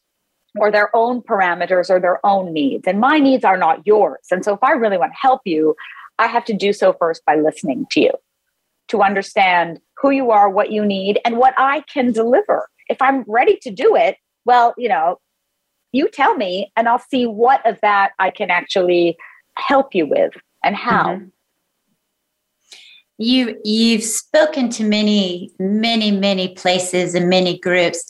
[0.59, 2.85] or their own parameters or their own needs.
[2.85, 4.19] And my needs are not yours.
[4.31, 5.77] And so if I really want to help you,
[6.19, 8.11] I have to do so first by listening to you
[8.89, 12.67] to understand who you are, what you need, and what I can deliver.
[12.89, 15.21] If I'm ready to do it, well, you know,
[15.93, 19.15] you tell me and I'll see what of that I can actually
[19.57, 20.33] help you with
[20.65, 21.15] and how.
[21.15, 21.27] Mm-hmm.
[23.17, 28.09] You you've spoken to many many many places and many groups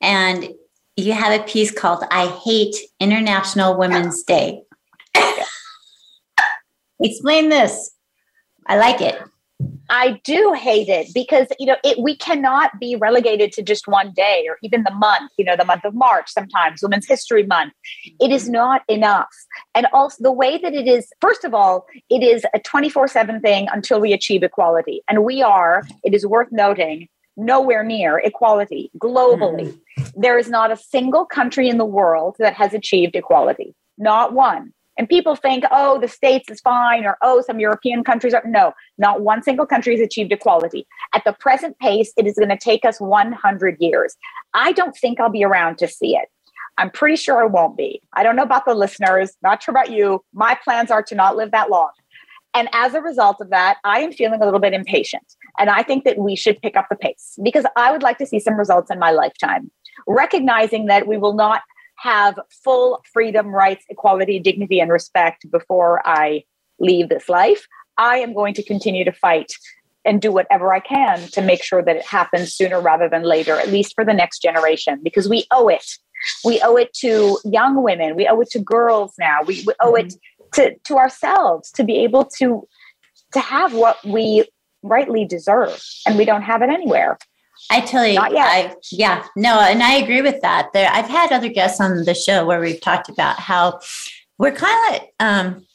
[0.00, 0.48] and
[0.96, 4.62] you have a piece called I hate International Women's Day.
[7.00, 7.90] Explain this.
[8.66, 9.20] I like it.
[9.88, 14.12] I do hate it because you know it, we cannot be relegated to just one
[14.12, 15.30] day or even the month.
[15.38, 17.72] You know, the month of March sometimes Women's History Month.
[18.20, 19.28] It is not enough,
[19.74, 21.12] and also the way that it is.
[21.20, 25.24] First of all, it is a twenty four seven thing until we achieve equality, and
[25.24, 25.82] we are.
[26.02, 29.76] It is worth noting nowhere near equality globally.
[29.98, 30.12] Mm.
[30.16, 33.74] There is not a single country in the world that has achieved equality.
[33.98, 34.72] Not one.
[34.96, 38.42] And people think, oh, the States is fine, or oh, some European countries are.
[38.46, 40.86] No, not one single country has achieved equality.
[41.14, 44.16] At the present pace, it is going to take us 100 years.
[44.54, 46.28] I don't think I'll be around to see it.
[46.78, 48.02] I'm pretty sure I won't be.
[48.14, 50.24] I don't know about the listeners, not sure about you.
[50.32, 51.90] My plans are to not live that long.
[52.52, 55.24] And as a result of that, I am feeling a little bit impatient.
[55.58, 58.26] And I think that we should pick up the pace because I would like to
[58.26, 59.70] see some results in my lifetime,
[60.06, 61.62] recognizing that we will not
[62.04, 66.44] have full freedom, rights, equality, dignity, and respect before I
[66.78, 69.50] leave this life, I am going to continue to fight
[70.04, 73.58] and do whatever I can to make sure that it happens sooner rather than later,
[73.58, 75.86] at least for the next generation, because we owe it.
[76.44, 78.16] We owe it to young women.
[78.16, 79.38] We owe it to girls now.
[79.46, 80.12] We, we owe it
[80.54, 82.68] to, to ourselves to be able to
[83.32, 84.44] to have what we
[84.82, 87.18] rightly deserve, and we don't have it anywhere.
[87.70, 90.70] I tell you, I, yeah, no, and I agree with that.
[90.72, 93.80] There, I've had other guests on the show where we've talked about how
[94.38, 95.66] we're kind of um,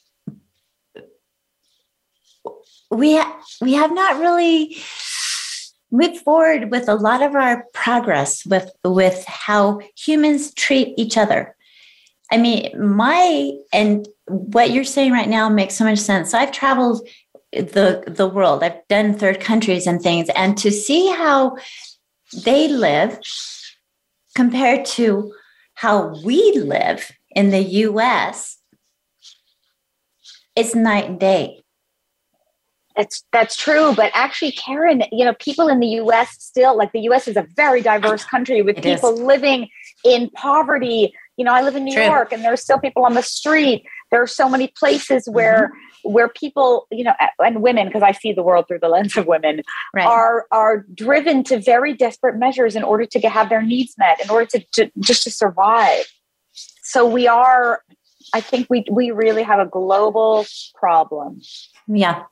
[2.92, 3.22] we
[3.62, 4.78] we have not really
[5.92, 11.56] moved forward with a lot of our progress with with how humans treat each other.
[12.32, 16.32] I mean, my and what you're saying right now makes so much sense.
[16.32, 17.08] So I've traveled
[17.52, 18.64] the the world.
[18.64, 21.58] I've done third countries and things, and to see how
[22.46, 23.20] they live
[24.36, 25.34] compared to
[25.74, 28.58] how we live in the U.S.
[30.56, 31.62] it's night and day.
[32.96, 36.36] That's that's true, but actually, Karen, you know, people in the U.S.
[36.40, 37.30] still like the U.S.
[37.30, 39.22] is a very diverse country with it people is.
[39.22, 39.70] living
[40.04, 41.14] in poverty.
[41.38, 42.04] You know, I live in New true.
[42.04, 43.86] York, and there's still people on the street.
[44.12, 48.12] There are so many places where mm-hmm where people, you know, and women, because I
[48.12, 49.62] see the world through the lens of women,
[49.94, 50.06] right.
[50.06, 54.30] are are driven to very desperate measures in order to have their needs met, in
[54.30, 56.06] order to, to just to survive.
[56.84, 57.84] So we are,
[58.34, 60.46] I think we we really have a global
[60.76, 61.42] problem.
[61.88, 62.24] Yeah.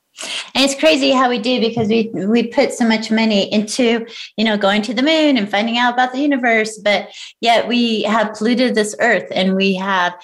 [0.54, 4.04] And it's crazy how we do because we we put so much money into,
[4.36, 7.10] you know, going to the moon and finding out about the universe, but
[7.40, 10.14] yet we have polluted this earth and we have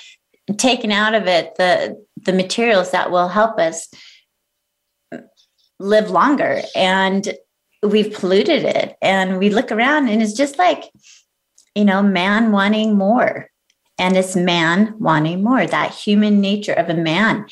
[0.57, 3.89] taken out of it the the materials that will help us
[5.79, 6.63] live longer.
[6.75, 7.35] And
[7.83, 8.97] we've polluted it.
[9.03, 10.91] And we look around and it's just like
[11.75, 13.49] you know man wanting more.
[13.99, 15.67] And it's man wanting more.
[15.67, 17.47] That human nature of a man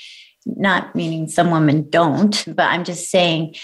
[0.44, 3.54] not meaning some women don't, but I'm just saying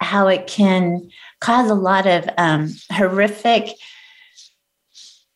[0.00, 3.74] how it can cause a lot of um, horrific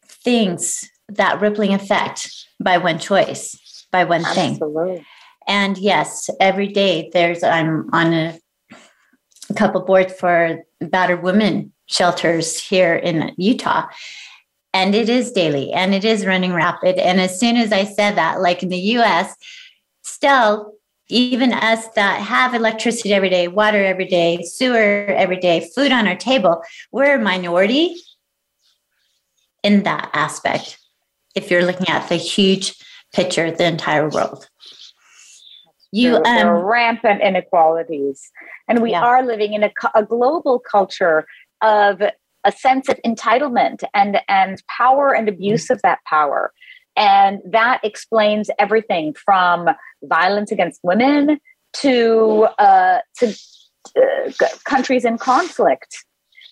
[0.08, 4.96] things, that rippling effect by one choice, by one Absolutely.
[4.96, 5.04] thing.
[5.46, 8.38] And yes, every day there's, I'm on a,
[9.50, 13.86] a couple boards for battered women shelters here in Utah.
[14.74, 16.98] And it is daily and it is running rapid.
[16.98, 19.34] And as soon as I said that, like in the US,
[20.02, 20.74] still,
[21.08, 26.08] even us that have electricity every day, water every day, sewer every day, food on
[26.08, 27.96] our table, we're a minority
[29.62, 30.78] in that aspect.
[31.36, 32.74] If you're looking at the huge
[33.14, 34.48] picture, the entire world.
[35.92, 38.30] You, there, there are um, rampant inequalities.
[38.68, 39.02] And we yeah.
[39.02, 41.24] are living in a, a global culture
[41.62, 42.02] of
[42.46, 46.52] a sense of entitlement and and power and abuse of that power
[46.96, 49.68] and that explains everything from
[50.04, 51.38] violence against women
[51.74, 53.34] to uh, to
[53.96, 56.04] uh, countries in conflict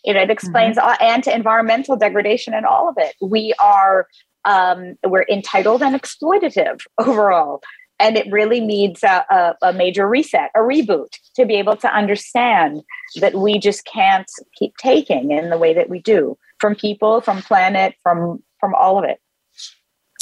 [0.04, 1.04] you know it explains mm-hmm.
[1.04, 4.06] and to environmental degradation and all of it we are
[4.44, 7.62] um, we're entitled and exploitative overall
[8.00, 11.88] and it really needs a, a, a, major reset, a reboot to be able to
[11.94, 12.82] understand
[13.20, 17.42] that we just can't keep taking in the way that we do from people, from
[17.42, 19.20] planet, from from all of it.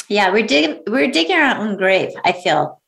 [0.08, 2.11] Yeah, we're digging we're digging our own grave.
[2.24, 2.82] I feel,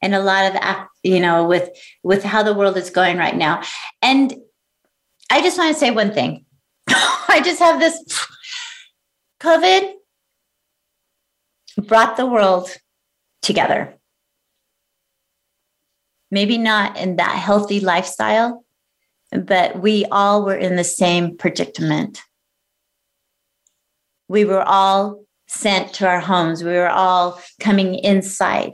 [0.00, 1.70] and a lot of you know with
[2.02, 3.62] with how the world is going right now.
[4.00, 4.34] And
[5.30, 6.46] I just want to say one thing.
[6.88, 8.02] I just have this
[9.40, 9.92] COVID
[11.76, 12.70] brought the world
[13.42, 13.96] together
[16.30, 18.64] maybe not in that healthy lifestyle,
[19.30, 22.20] but we all were in the same predicament.
[24.28, 28.72] We were all sent to our homes, we were all coming inside.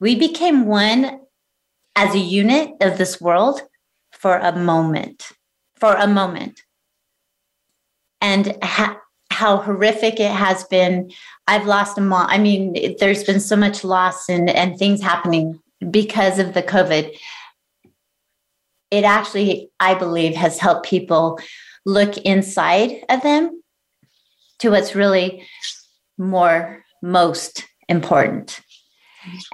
[0.00, 1.20] We became one
[1.94, 3.62] as a unit of this world
[4.12, 5.28] for a moment,
[5.76, 6.60] for a moment.
[8.20, 8.98] And ha-
[9.40, 11.10] how horrific it has been.
[11.48, 12.26] I've lost a mom.
[12.28, 15.58] I mean, there's been so much loss and, and things happening
[15.90, 17.16] because of the COVID,
[18.90, 21.40] it actually, I believe, has helped people
[21.86, 23.62] look inside of them
[24.58, 25.46] to what's really
[26.18, 28.60] more most important.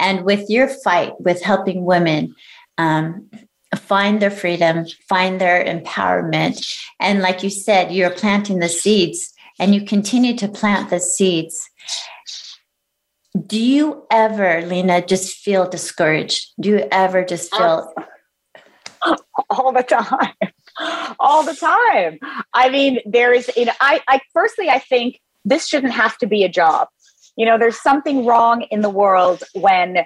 [0.01, 2.35] And with your fight with helping women
[2.77, 3.31] um,
[3.77, 6.59] find their freedom, find their empowerment,
[6.99, 11.69] and like you said, you're planting the seeds and you continue to plant the seeds
[13.45, 16.53] do you ever, Lina, just feel discouraged?
[16.61, 17.93] Do you ever just feel
[19.51, 20.35] all the time?
[21.19, 22.19] All the time.
[22.55, 26.27] I mean, there is, you know, I, I firstly, I think this shouldn't have to
[26.27, 26.89] be a job.
[27.37, 29.99] You know, there's something wrong in the world when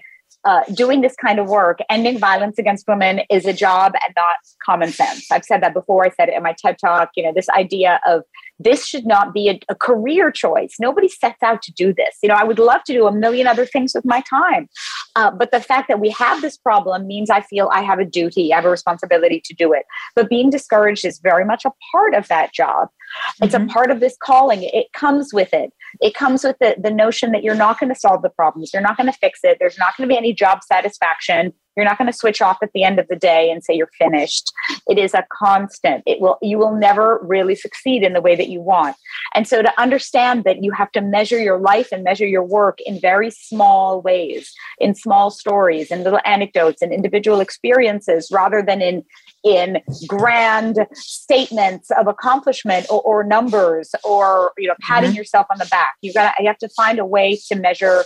[0.44, 4.36] uh, doing this kind of work, ending violence against women, is a job and not
[4.64, 5.30] common sense.
[5.30, 6.04] I've said that before.
[6.04, 7.10] I said it in my TED talk.
[7.16, 8.22] You know, this idea of
[8.58, 10.76] this should not be a, a, career choice.
[10.78, 12.18] Nobody sets out to do this.
[12.22, 14.68] You know, I would love to do a million other things with my time.
[15.16, 18.04] Uh, but the fact that we have this problem means I feel I have a
[18.04, 19.84] duty, I have a responsibility to do it.
[20.14, 22.88] But being discouraged is very much a part of that job.
[22.88, 23.44] Mm-hmm.
[23.44, 23.68] It's a mm-hmm.
[23.68, 24.62] part of this calling.
[24.62, 25.72] It comes with it.
[26.00, 28.72] It comes with the, the notion that you're not going to solve the problems.
[28.72, 29.58] You're not going to fix it.
[29.60, 31.52] There's not going to be any job satisfaction.
[31.76, 33.90] You're not going to switch off at the end of the day and say you're
[33.96, 34.52] finished.
[34.88, 36.02] It is a constant.
[36.06, 38.96] It will you will never really succeed in the way that you want.
[39.34, 42.80] And so to understand that you have to measure your life and measure your work
[42.84, 48.82] in very small ways, in small stories and little anecdotes and individual experiences rather than
[48.82, 49.04] in
[49.42, 55.16] in grand statements of accomplishment or, or numbers or you know patting mm-hmm.
[55.16, 55.94] yourself on the back.
[56.02, 58.04] You got you have to find a way to measure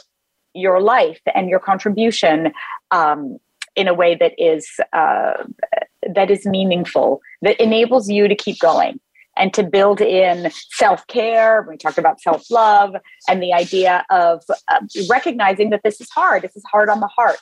[0.54, 2.52] your life and your contribution
[2.92, 3.38] um,
[3.74, 5.44] in a way that is uh,
[6.14, 9.00] that is meaningful that enables you to keep going
[9.36, 11.66] and to build in self-care.
[11.68, 12.94] We talked about self-love
[13.28, 14.78] and the idea of uh,
[15.10, 16.42] recognizing that this is hard.
[16.42, 17.40] This is hard on the heart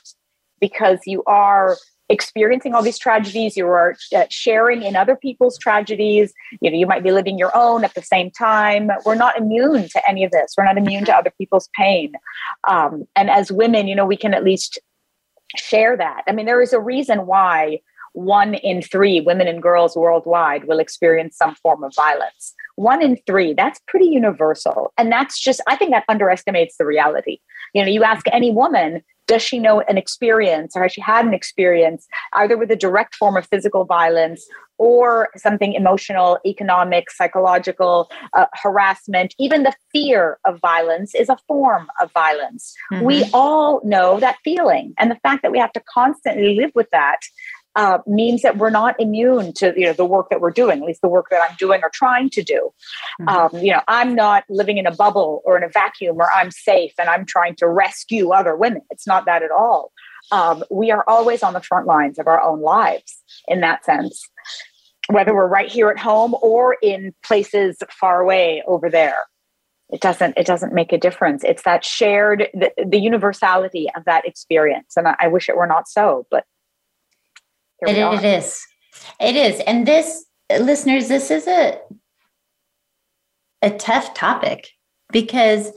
[0.59, 1.77] because you are
[2.09, 6.85] experiencing all these tragedies you are uh, sharing in other people's tragedies you know you
[6.85, 10.31] might be living your own at the same time we're not immune to any of
[10.31, 12.13] this we're not immune to other people's pain
[12.67, 14.79] um, and as women you know we can at least
[15.57, 16.23] share that.
[16.27, 17.79] I mean, there is a reason why
[18.13, 22.53] one in three women and girls worldwide will experience some form of violence.
[22.75, 24.93] One in three, that's pretty universal.
[24.97, 27.39] And that's just, I think that underestimates the reality.
[27.73, 31.25] You know, you ask any woman, does she know an experience or has she had
[31.25, 34.45] an experience either with a direct form of physical violence
[34.77, 41.87] or something emotional, economic, psychological, uh, harassment, even the fear of violence is a form
[42.01, 42.73] of violence.
[42.91, 43.05] Mm-hmm.
[43.05, 44.93] We all know that feeling.
[44.97, 47.19] And the fact that we have to constantly live with that
[47.75, 50.85] uh, means that we're not immune to you know the work that we're doing, at
[50.85, 52.71] least the work that I'm doing or trying to do.
[53.21, 53.29] Mm-hmm.
[53.29, 56.51] Um, you know, I'm not living in a bubble or in a vacuum where I'm
[56.51, 58.81] safe and I'm trying to rescue other women.
[58.89, 59.91] It's not that at all.
[60.31, 64.23] Um, we are always on the front lines of our own lives in that sense,
[65.09, 69.25] whether we're right here at home or in places far away over there.
[69.89, 70.37] It doesn't.
[70.37, 71.43] It doesn't make a difference.
[71.43, 75.67] It's that shared, the, the universality of that experience, and I, I wish it were
[75.67, 76.25] not so.
[76.31, 76.45] But
[77.81, 78.65] it, it is.
[79.19, 79.61] It is.
[79.67, 81.79] And this, uh, listeners, this is a
[83.63, 84.69] a tough topic
[85.11, 85.71] because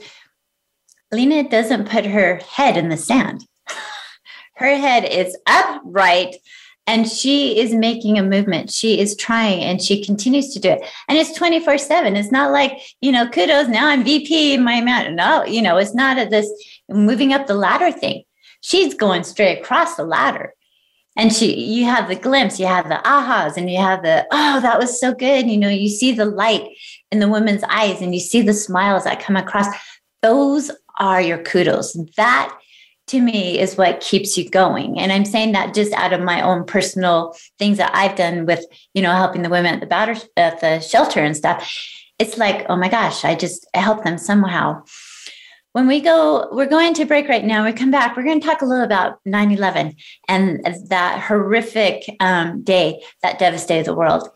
[1.11, 3.45] Lina doesn't put her head in the sand.
[4.55, 6.35] her head is upright
[6.85, 8.71] and she is making a movement.
[8.71, 10.81] She is trying and she continues to do it.
[11.07, 12.15] And it's 24 7.
[12.15, 15.15] It's not like, you know, kudos, now I'm VP, my man.
[15.15, 16.49] No, you know, it's not a, this
[16.89, 18.23] moving up the ladder thing.
[18.61, 20.53] She's going straight across the ladder
[21.17, 24.61] and she you have the glimpse you have the ahas and you have the oh
[24.61, 25.49] that was so good.
[25.49, 26.69] You know you see the light
[27.11, 29.67] in the women's eyes and you see the smiles that come across.
[30.21, 31.97] Those are your kudos.
[32.15, 32.57] That
[33.07, 34.99] to me is what keeps you going.
[34.99, 38.63] And i'm saying that just out of my own personal things that i've done with
[38.93, 41.69] you know helping the women at the batter at the shelter and stuff.
[42.19, 44.83] It's like oh my gosh i just I help them somehow
[45.77, 47.63] when we go, we're going to break right now.
[47.63, 49.95] We come back, we're going to talk a little about 9 11
[50.27, 54.27] and that horrific um, day that devastated the world.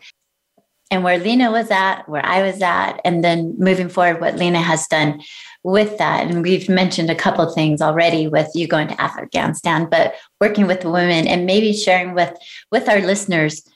[0.92, 4.60] And where Lina was at, where I was at, and then moving forward, what Lina
[4.60, 5.20] has done
[5.64, 6.28] with that.
[6.28, 10.68] And we've mentioned a couple of things already with you going to Afghanistan, but working
[10.68, 12.32] with the women and maybe sharing with
[12.70, 13.68] with our listeners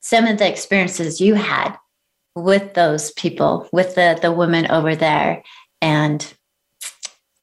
[0.00, 1.76] some of the experiences you had
[2.34, 5.42] with those people, with the the women over there,
[5.82, 6.34] and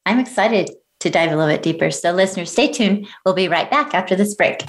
[0.06, 0.72] I'm excited
[1.02, 1.92] to dive a little bit deeper.
[1.92, 3.08] So, listeners, stay tuned.
[3.26, 4.62] We'll be right back after this break.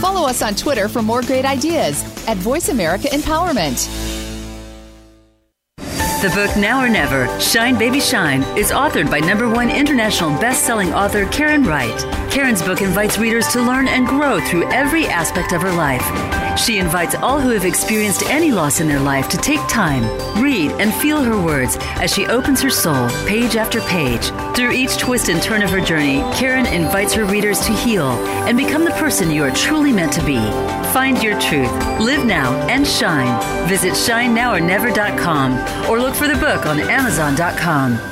[0.00, 3.88] Follow us on Twitter for more great ideas at Voice America Empowerment.
[6.22, 10.94] The book Now or Never, Shine Baby Shine, is authored by number one international best-selling
[10.94, 12.21] author Karen Wright.
[12.32, 16.02] Karen's book invites readers to learn and grow through every aspect of her life.
[16.58, 20.02] She invites all who have experienced any loss in their life to take time,
[20.42, 24.30] read, and feel her words as she opens her soul page after page.
[24.56, 28.08] Through each twist and turn of her journey, Karen invites her readers to heal
[28.46, 30.38] and become the person you are truly meant to be.
[30.94, 31.70] Find your truth,
[32.00, 33.68] live now, and shine.
[33.68, 38.11] Visit shinenowornever.com or look for the book on Amazon.com.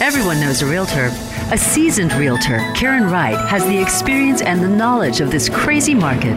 [0.00, 1.12] Everyone knows a realtor.
[1.52, 6.36] A seasoned realtor, Karen Wright, has the experience and the knowledge of this crazy market.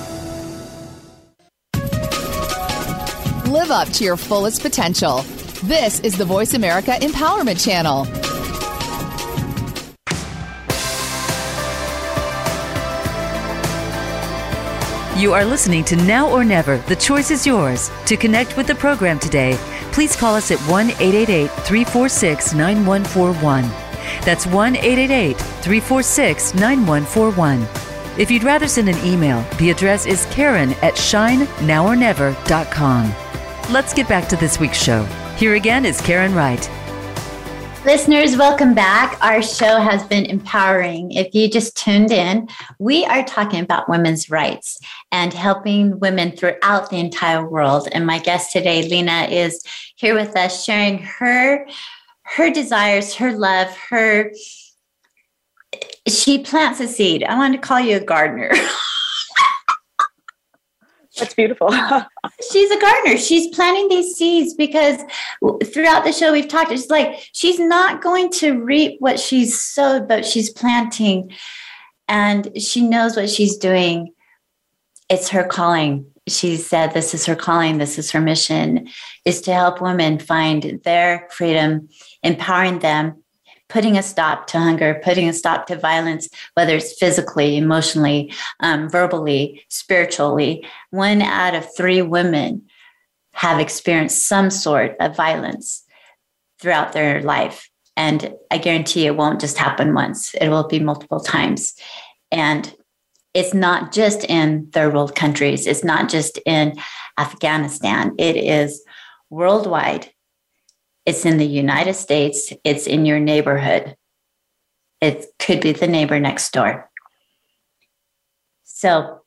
[3.51, 5.23] Live up to your fullest potential.
[5.63, 8.05] This is the Voice America Empowerment Channel.
[15.21, 16.77] You are listening to Now or Never.
[16.77, 17.91] The choice is yours.
[18.05, 19.57] To connect with the program today,
[19.91, 23.63] please call us at 1 888 346 9141.
[24.23, 27.67] That's 1 888 346 9141.
[28.17, 33.13] If you'd rather send an email, the address is karen at shinenowornever.com.
[33.71, 35.05] Let's get back to this week's show.
[35.37, 36.69] Here again is Karen Wright.
[37.85, 39.17] Listeners, welcome back.
[39.23, 41.13] Our show has been empowering.
[41.13, 42.49] If you just tuned in,
[42.79, 44.77] we are talking about women's rights
[45.13, 47.87] and helping women throughout the entire world.
[47.93, 49.63] And my guest today, Lina, is
[49.95, 51.65] here with us sharing her
[52.23, 54.33] her desires, her love, her
[56.09, 57.23] she plants a seed.
[57.23, 58.51] I want to call you a gardener.
[61.21, 61.69] That's beautiful.
[62.51, 63.15] she's a gardener.
[63.15, 64.99] She's planting these seeds because
[65.65, 66.71] throughout the show we've talked.
[66.71, 71.31] It's like she's not going to reap what she's sowed, but she's planting,
[72.07, 74.13] and she knows what she's doing.
[75.09, 76.07] It's her calling.
[76.27, 77.77] She said, "This is her calling.
[77.77, 78.89] This is her mission:
[79.23, 81.87] is to help women find their freedom,
[82.23, 83.20] empowering them."
[83.71, 88.89] Putting a stop to hunger, putting a stop to violence, whether it's physically, emotionally, um,
[88.89, 90.65] verbally, spiritually.
[90.89, 92.63] One out of three women
[93.33, 95.83] have experienced some sort of violence
[96.59, 97.69] throughout their life.
[97.95, 101.73] And I guarantee it won't just happen once, it will be multiple times.
[102.29, 102.73] And
[103.33, 106.75] it's not just in third world countries, it's not just in
[107.17, 108.83] Afghanistan, it is
[109.29, 110.11] worldwide
[111.05, 113.95] it's in the United States, it's in your neighborhood.
[114.99, 116.89] It could be the neighbor next door.
[118.63, 119.21] So,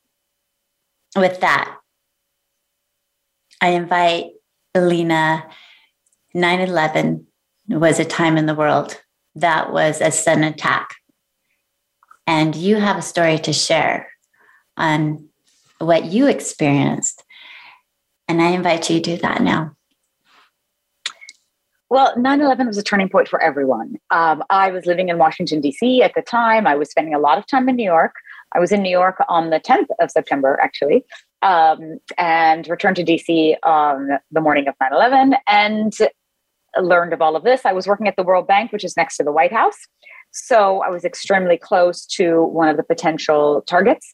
[1.17, 1.77] with that,
[3.61, 4.33] I invite
[4.75, 5.49] Alina.
[6.37, 7.27] 9 11
[7.69, 9.01] was a time in the world
[9.37, 10.95] that was a sudden attack.
[12.27, 14.09] And you have a story to share
[14.77, 15.29] on
[15.79, 17.23] what you experienced.
[18.27, 19.77] And I invite you to do that now.
[21.95, 23.95] Well, 9 11 was a turning point for everyone.
[24.11, 26.03] Um, I was living in Washington, D.C.
[26.03, 26.67] at the time.
[26.67, 28.15] I was spending a lot of time in New York.
[28.53, 31.05] I was in New York on the 10th of September, actually,
[31.43, 33.57] um, and returned to D.C.
[33.63, 35.93] on the morning of 9 11 and
[36.83, 37.65] learned of all of this.
[37.65, 39.79] I was working at the World Bank, which is next to the White House.
[40.33, 44.13] So I was extremely close to one of the potential targets.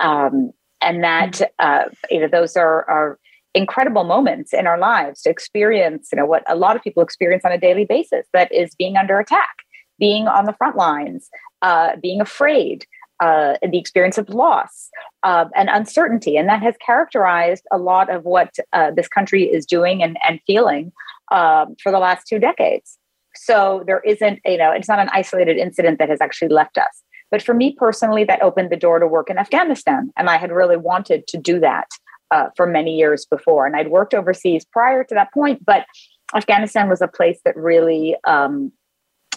[0.00, 0.50] Um,
[0.82, 3.18] and that, uh, you know, those are, are
[3.56, 7.44] incredible moments in our lives to experience, you know, what a lot of people experience
[7.44, 9.56] on a daily basis that is being under attack,
[9.98, 11.30] being on the front lines,
[11.62, 12.86] uh, being afraid,
[13.20, 14.90] uh, the experience of loss
[15.22, 16.36] uh, and uncertainty.
[16.36, 20.38] And that has characterized a lot of what uh, this country is doing and, and
[20.46, 20.92] feeling
[21.32, 22.98] um, for the last two decades.
[23.34, 27.02] So there isn't, you know, it's not an isolated incident that has actually left us.
[27.30, 30.12] But for me personally, that opened the door to work in Afghanistan.
[30.16, 31.88] And I had really wanted to do that
[32.30, 33.66] uh, for many years before.
[33.66, 35.86] And I'd worked overseas prior to that point, but
[36.34, 38.72] Afghanistan was a place that really um,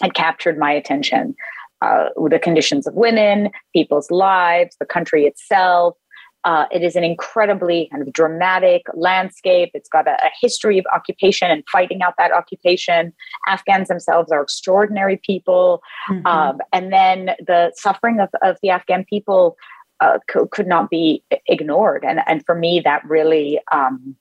[0.00, 1.34] had captured my attention.
[1.82, 5.96] Uh, the conditions of women, people's lives, the country itself.
[6.44, 9.70] Uh, it is an incredibly kind of dramatic landscape.
[9.74, 13.12] It's got a, a, history of occupation and fighting out that occupation.
[13.46, 15.82] Afghans themselves are extraordinary people.
[16.08, 16.26] Mm-hmm.
[16.26, 19.56] Um, and then the suffering of, of the Afghan people
[20.00, 22.04] uh, co- could not be ignored.
[22.06, 24.16] And and for me, that really um,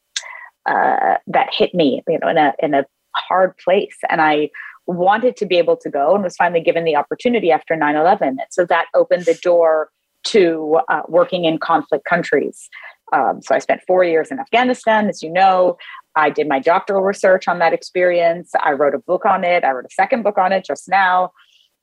[0.65, 3.97] uh, that hit me, you know, in a in a hard place.
[4.09, 4.49] And I
[4.87, 8.21] wanted to be able to go, and was finally given the opportunity after 9-11.
[8.21, 9.89] And so that opened the door
[10.25, 12.69] to uh, working in conflict countries.
[13.13, 15.77] Um, so I spent four years in Afghanistan, as you know.
[16.15, 18.51] I did my doctoral research on that experience.
[18.63, 19.63] I wrote a book on it.
[19.63, 21.31] I wrote a second book on it just now.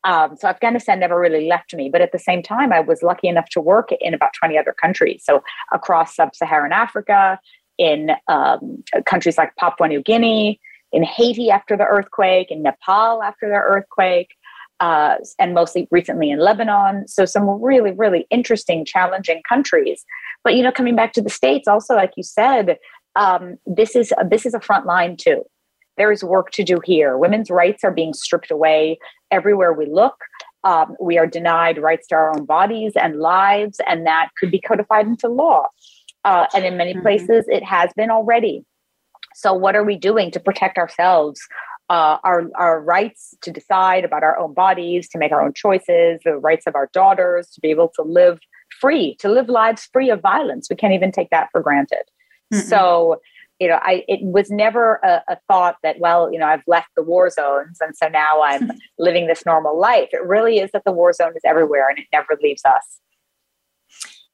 [0.05, 1.89] Um, so Afghanistan never really left me.
[1.89, 4.75] But at the same time, I was lucky enough to work in about 20 other
[4.81, 5.23] countries.
[5.25, 5.43] So
[5.73, 7.39] across sub Saharan Africa,
[7.79, 10.61] in um, countries like Papua New Guinea,
[10.93, 14.29] in Haiti after the earthquake, in Nepal after the earthquake,
[14.81, 17.07] uh, and mostly recently in Lebanon.
[17.09, 20.05] So some really, really interesting, challenging countries.
[20.45, 22.79] But you know, coming back to the states, also like you said,
[23.17, 25.43] um, this is this is a front line too
[25.97, 27.17] there is work to do here.
[27.17, 28.99] Women's rights are being stripped away
[29.31, 30.17] everywhere we look.
[30.65, 34.61] Um, we are denied rights to our own bodies and lives, and that could be
[34.61, 35.69] codified into law.
[36.25, 37.03] Uh, and in many mm-hmm.
[37.03, 38.65] places, it has been already.
[39.35, 41.41] So, what are we doing to protect ourselves?
[41.89, 46.21] Uh, our, our rights to decide about our own bodies, to make our own choices,
[46.25, 48.41] the rights of our daughters to be able to live
[48.81, 50.67] free, to live lives free of violence.
[50.69, 52.03] We can't even take that for granted.
[52.53, 52.67] Mm-hmm.
[52.67, 53.21] So,
[53.59, 56.89] you know, I it was never a, a, thought that, well, you know, I've left
[56.97, 60.09] the war zones and so now I'm living this normal life.
[60.13, 63.01] It really is that the war zone is everywhere and it never leaves us.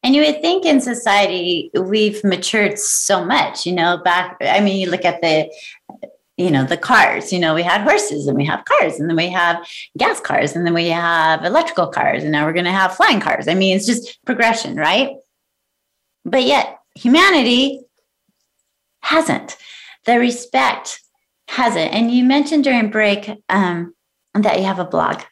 [0.03, 4.81] And you would think in society we've matured so much, you know, back I mean,
[4.81, 5.53] you look at the
[6.39, 9.17] you know, the cars, you know, we had horses and we have cars and then
[9.17, 9.65] we have
[9.99, 13.21] gas cars and then we have electrical cars and now we're going to have flying
[13.21, 13.47] cars.
[13.47, 15.11] I mean, it's just progression, right?
[16.25, 17.83] But yet humanity
[19.03, 19.57] hasn't.
[20.07, 21.01] The respect
[21.49, 21.93] hasn't.
[21.93, 23.95] And you mentioned during break um,
[24.35, 25.23] that you have a blog.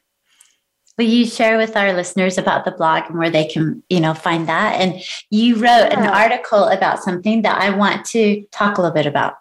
[0.99, 4.13] Will you share with our listeners about the blog and where they can, you know,
[4.13, 4.79] find that?
[4.79, 9.07] And you wrote an article about something that I want to talk a little bit
[9.07, 9.35] about.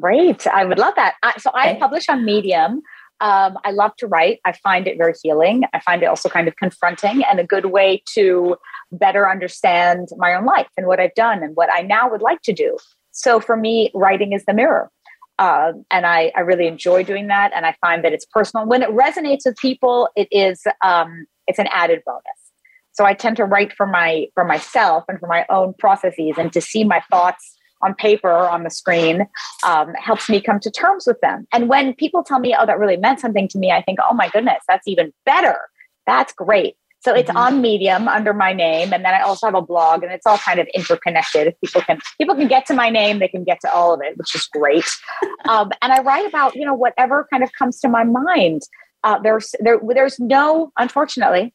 [0.00, 0.44] Great.
[0.48, 1.14] I would love that.
[1.22, 2.82] I, so I publish on Medium.
[3.20, 4.40] Um, I love to write.
[4.44, 5.62] I find it very healing.
[5.72, 8.56] I find it also kind of confronting and a good way to
[8.98, 12.42] better understand my own life and what I've done and what I now would like
[12.42, 12.76] to do.
[13.12, 14.90] So for me, writing is the mirror.
[15.38, 17.52] Uh, and I, I really enjoy doing that.
[17.54, 18.66] And I find that it's personal.
[18.66, 22.22] When it resonates with people, it is um, it's an added bonus.
[22.92, 26.52] So I tend to write for my for myself and for my own processes, and
[26.52, 29.26] to see my thoughts on paper or on the screen
[29.66, 31.46] um, helps me come to terms with them.
[31.52, 34.14] And when people tell me, "Oh, that really meant something to me," I think, "Oh
[34.14, 35.58] my goodness, that's even better.
[36.06, 37.36] That's great." So it's mm-hmm.
[37.36, 40.38] on Medium under my name, and then I also have a blog, and it's all
[40.38, 41.48] kind of interconnected.
[41.48, 44.00] If people can people can get to my name, they can get to all of
[44.02, 44.88] it, which is great.
[45.46, 48.62] Um, and I write about you know whatever kind of comes to my mind.
[49.02, 51.52] Uh, there's there there's no unfortunately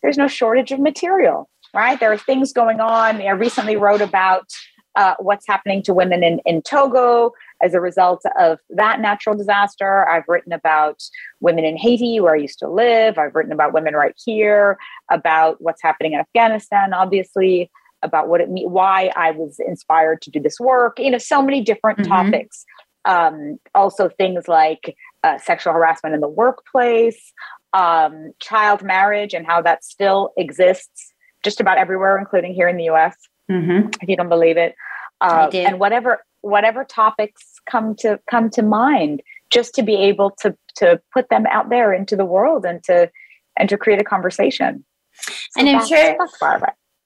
[0.00, 1.48] there's no shortage of material.
[1.74, 3.20] Right, there are things going on.
[3.20, 4.46] I recently wrote about
[4.94, 7.32] uh, what's happening to women in, in Togo
[7.62, 10.08] as a result of that natural disaster.
[10.08, 11.02] I've written about
[11.40, 13.18] women in Haiti, where I used to live.
[13.18, 14.78] I've written about women right here,
[15.10, 17.70] about what's happening in Afghanistan, obviously,
[18.02, 20.98] about what it why I was inspired to do this work.
[20.98, 22.12] You know, so many different mm-hmm.
[22.12, 22.64] topics.
[23.04, 27.32] Um, also, things like uh, sexual harassment in the workplace,
[27.72, 31.12] um, child marriage, and how that still exists
[31.44, 33.16] just about everywhere, including here in the U.S.
[33.50, 33.90] Mm-hmm.
[34.02, 34.74] If you don't believe it,
[35.20, 40.56] uh, and whatever whatever topics come to come to mind just to be able to
[40.76, 43.10] to put them out there into the world and to
[43.58, 44.84] and to create a conversation.
[45.12, 46.16] So and i'm sure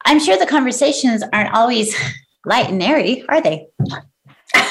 [0.04, 1.94] i'm sure the conversations aren't always
[2.44, 3.66] light and airy are they?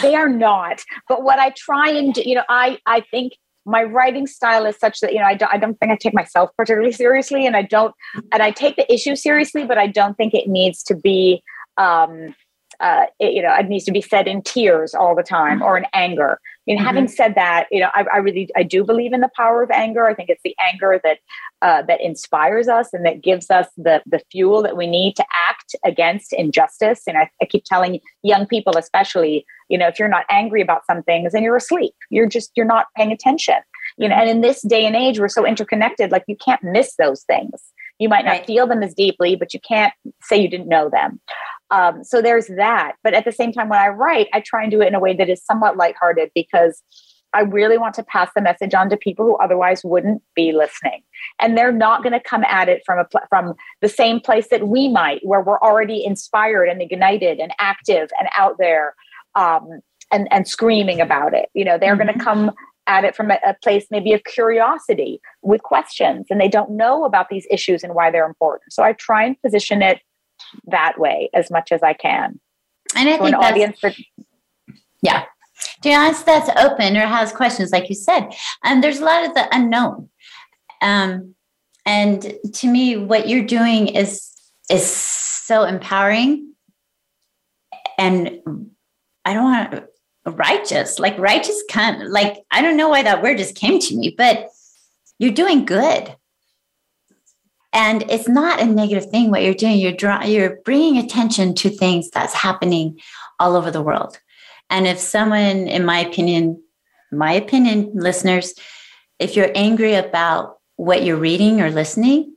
[0.01, 0.82] They are not.
[1.07, 3.34] But what i try and do you know i i think
[3.66, 6.14] my writing style is such that you know I don't I don't think I take
[6.14, 7.93] myself particularly seriously and I don't
[8.32, 11.43] and I take the issue seriously but I don't think it needs to be
[11.78, 12.36] um
[12.80, 15.78] uh, it, you know, it needs to be said in tears all the time or
[15.78, 16.40] in anger.
[16.68, 16.86] Know, mm-hmm.
[16.86, 19.72] having said that, you know, I, I, really, I do believe in the power of
[19.72, 20.06] anger.
[20.06, 21.18] I think it's the anger that
[21.62, 25.26] uh, that inspires us and that gives us the the fuel that we need to
[25.50, 27.02] act against injustice.
[27.08, 30.86] And I, I keep telling young people, especially, you know, if you're not angry about
[30.86, 31.96] some things, and you're asleep.
[32.12, 33.58] You're just you're not paying attention.
[33.98, 36.12] You know, and in this day and age, we're so interconnected.
[36.12, 37.74] Like you can't miss those things.
[37.98, 38.46] You might not right.
[38.46, 41.20] feel them as deeply, but you can't say you didn't know them.
[41.72, 42.94] Um, so there's that.
[43.04, 45.00] But at the same time, when I write, I try and do it in a
[45.00, 46.82] way that is somewhat lighthearted because
[47.34, 51.02] I really want to pass the message on to people who otherwise wouldn't be listening.
[51.40, 54.48] And they're not going to come at it from a pl- from the same place
[54.50, 58.96] that we might, where we're already inspired and ignited and active and out there
[59.36, 59.68] um,
[60.12, 61.50] and and screaming about it.
[61.54, 62.08] You know, they're mm-hmm.
[62.08, 62.52] going to come
[62.88, 67.06] at it from a, a place maybe of curiosity with questions, and they don't know
[67.06, 68.74] about these issues and why they're important.
[68.74, 70.00] So I try and position it
[70.66, 72.40] that way as much as I can.
[72.96, 73.96] And I so think an audience that,
[75.02, 75.26] yeah.
[75.82, 78.30] To be honest, that's open or has questions, like you said.
[78.64, 80.10] And there's a lot of the unknown.
[80.82, 81.36] Um,
[81.86, 84.32] and to me, what you're doing is
[84.70, 86.54] is so empowering.
[87.98, 88.40] And
[89.26, 89.88] I don't want to
[90.32, 94.14] righteous, like righteous kind like I don't know why that word just came to me,
[94.18, 94.48] but
[95.18, 96.16] you're doing good
[97.74, 99.78] and it's not a negative thing what you're doing.
[99.78, 103.00] You're drawing you're bringing attention to things that's happening
[103.40, 104.20] all over the world.
[104.70, 106.62] And if someone in my opinion
[107.12, 108.54] my opinion listeners
[109.18, 112.36] if you're angry about what you're reading or listening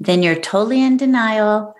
[0.00, 1.74] then you're totally in denial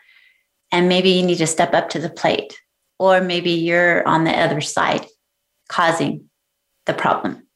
[0.71, 2.57] and maybe you need to step up to the plate
[2.99, 5.07] or maybe you're on the other side
[5.69, 6.29] causing
[6.87, 7.47] the problem.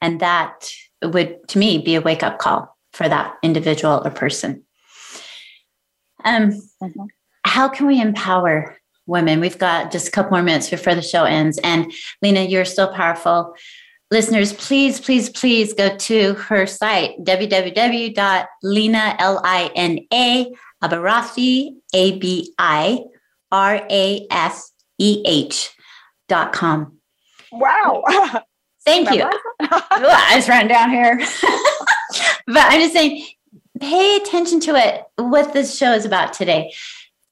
[0.00, 0.70] And that
[1.02, 4.64] would to me be a wake up call for that individual or person.
[6.24, 7.04] Um, mm-hmm.
[7.44, 9.40] How can we empower women?
[9.40, 11.58] We've got just a couple more minutes before the show ends.
[11.62, 11.92] And
[12.22, 13.54] Lina, you're so powerful.
[14.10, 18.16] Listeners, please, please, please go to her site, www.lina,
[19.18, 22.50] L-I-N-A, AbiRafeh, A-B-I-R-A-F-E-H
[26.28, 26.98] dot com.
[27.52, 28.02] Wow.
[28.84, 29.28] Thank you.
[29.60, 31.20] I just ran down here.
[32.46, 33.26] but I'm just saying,
[33.80, 36.72] pay attention to it, what this show is about today.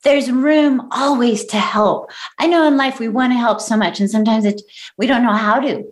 [0.05, 2.11] There's room always to help.
[2.39, 4.61] I know in life we want to help so much, and sometimes it,
[4.99, 5.85] we don't know how to.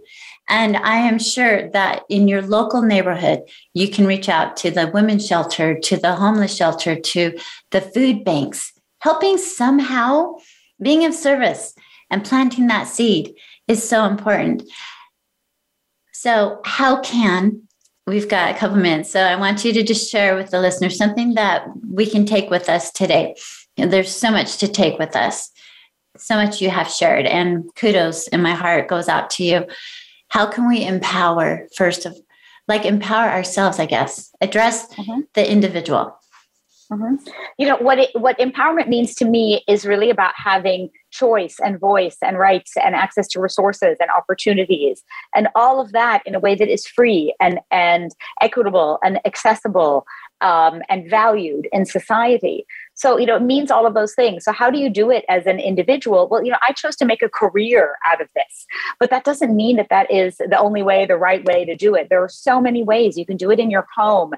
[0.49, 4.88] And I am sure that in your local neighborhood, you can reach out to the
[4.88, 7.38] women's shelter, to the homeless shelter, to
[7.70, 10.34] the food banks, helping somehow
[10.82, 11.72] being of service
[12.11, 13.34] and planting that seed
[13.68, 14.64] is so important.
[16.12, 17.68] So, how can
[18.07, 19.11] we've got a couple minutes?
[19.11, 22.51] So, I want you to just share with the listeners something that we can take
[22.51, 23.37] with us today.
[23.77, 25.51] there's so much to take with us,
[26.17, 29.67] so much you have shared, and kudos in my heart goes out to you.
[30.29, 32.17] How can we empower first of
[32.69, 35.21] like empower ourselves, I guess, address mm-hmm.
[35.35, 36.17] the individual?
[36.93, 37.17] Mm-hmm.
[37.59, 41.79] You know what it, what empowerment means to me is really about having choice and
[41.79, 45.03] voice and rights and access to resources and opportunities
[45.35, 50.07] and all of that in a way that is free and and equitable and accessible
[50.41, 52.67] um, and valued in society.
[52.95, 54.45] So you know it means all of those things.
[54.45, 56.29] So how do you do it as an individual?
[56.29, 58.67] Well, you know I chose to make a career out of this,
[58.99, 61.95] but that doesn't mean that that is the only way, the right way to do
[61.95, 62.09] it.
[62.11, 64.33] There are so many ways you can do it in your home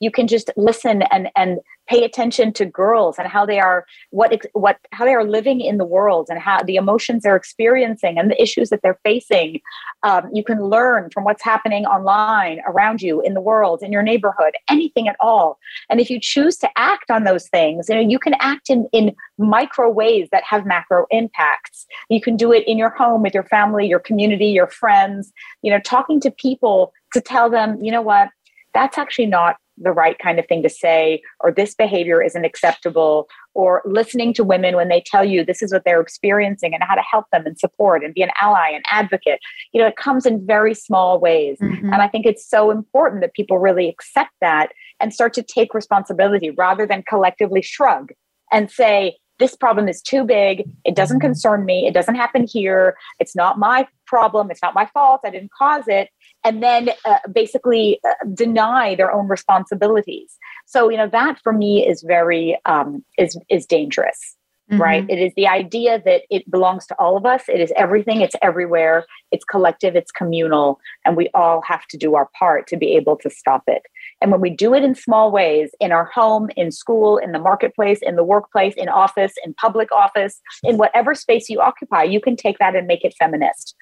[0.00, 4.38] you can just listen and and pay attention to girls and how they are what
[4.52, 8.30] what how they are living in the world and how the emotions they're experiencing and
[8.30, 9.60] the issues that they're facing.
[10.02, 14.02] Um, you can learn from what's happening online around you in the world in your
[14.02, 15.58] neighborhood anything at all.
[15.90, 18.86] And if you choose to act on those things you know you can act in
[18.92, 21.86] in micro ways that have macro impacts.
[22.10, 25.32] You can do it in your home with your family your community your friends
[25.62, 28.28] you know talking to people to tell them you know what?
[28.74, 33.28] That's actually not the right kind of thing to say, or this behavior isn't acceptable,
[33.54, 36.94] or listening to women when they tell you this is what they're experiencing and how
[36.94, 39.40] to help them and support and be an ally and advocate.
[39.72, 41.58] You know, it comes in very small ways.
[41.60, 41.92] Mm-hmm.
[41.92, 45.74] And I think it's so important that people really accept that and start to take
[45.74, 48.12] responsibility rather than collectively shrug
[48.52, 50.68] and say, this problem is too big.
[50.84, 51.86] It doesn't concern me.
[51.86, 52.96] It doesn't happen here.
[53.20, 54.50] It's not my problem.
[54.50, 55.20] It's not my fault.
[55.24, 56.08] I didn't cause it
[56.44, 60.38] and then uh, basically uh, deny their own responsibilities.
[60.66, 64.36] So you know that for me is very um, is is dangerous.
[64.70, 64.82] Mm-hmm.
[64.82, 65.06] Right.
[65.08, 67.44] It is the idea that it belongs to all of us.
[67.48, 68.20] It is everything.
[68.20, 69.06] It's everywhere.
[69.32, 69.96] It's collective.
[69.96, 70.78] It's communal.
[71.06, 73.80] And we all have to do our part to be able to stop it.
[74.20, 77.38] And when we do it in small ways, in our home, in school, in the
[77.38, 82.20] marketplace, in the workplace, in office, in public office, in whatever space you occupy, you
[82.20, 83.74] can take that and make it feminist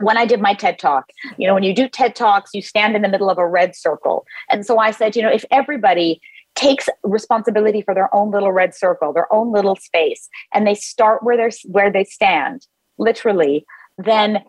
[0.00, 2.96] when I did my TED talk, you know, when you do TED talks, you stand
[2.96, 4.26] in the middle of a red circle.
[4.50, 6.20] And so I said, you know, if everybody
[6.54, 11.22] takes responsibility for their own little red circle, their own little space, and they start
[11.22, 12.66] where they're where they stand,
[12.98, 13.64] literally,
[13.98, 14.42] then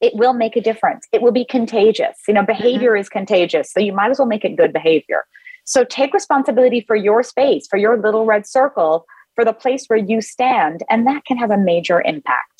[0.00, 1.06] it will make a difference.
[1.12, 2.18] It will be contagious.
[2.28, 2.62] You know, mm-hmm.
[2.62, 3.00] behavior mm-hmm.
[3.00, 3.72] is contagious.
[3.72, 5.24] So you might as well make it good behavior.
[5.64, 9.98] So take responsibility for your space, for your little red circle, for the place where
[9.98, 12.53] you stand, and that can have a major impact.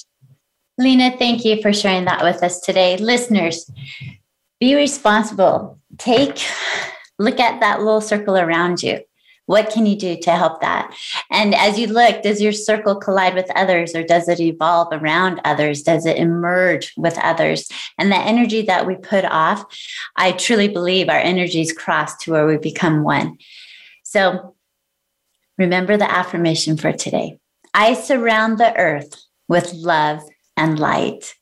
[0.76, 2.96] Lina, thank you for sharing that with us today.
[2.96, 3.70] Listeners,
[4.58, 5.78] be responsible.
[5.98, 6.44] Take,
[7.18, 9.00] look at that little circle around you.
[9.46, 10.96] What can you do to help that?
[11.30, 15.40] And as you look, does your circle collide with others or does it evolve around
[15.44, 15.82] others?
[15.82, 17.68] Does it emerge with others?
[17.98, 19.64] And the energy that we put off,
[20.16, 23.36] I truly believe our energies cross to where we become one.
[24.02, 24.56] So
[25.58, 27.38] remember the affirmation for today
[27.74, 30.22] I surround the earth with love
[30.56, 31.34] and light.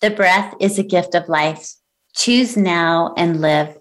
[0.00, 1.72] The breath is a gift of life.
[2.14, 3.76] Choose now and live.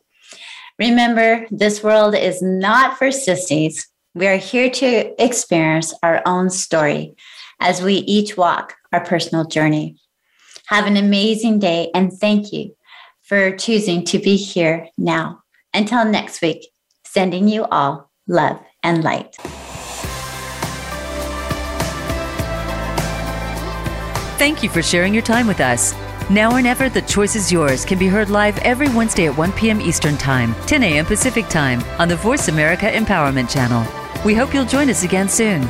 [0.79, 3.87] Remember, this world is not for sissies.
[4.13, 7.15] We are here to experience our own story
[7.59, 9.97] as we each walk our personal journey.
[10.67, 12.75] Have an amazing day and thank you
[13.23, 15.41] for choosing to be here now.
[15.73, 16.67] Until next week,
[17.05, 19.35] sending you all love and light.
[24.37, 25.95] Thank you for sharing your time with us.
[26.29, 29.51] Now or Never, The Choice is Yours can be heard live every Wednesday at 1
[29.53, 29.81] p.m.
[29.81, 31.05] Eastern Time, 10 a.m.
[31.07, 33.83] Pacific Time on the Voice America Empowerment Channel.
[34.23, 35.67] We hope you'll join us again soon.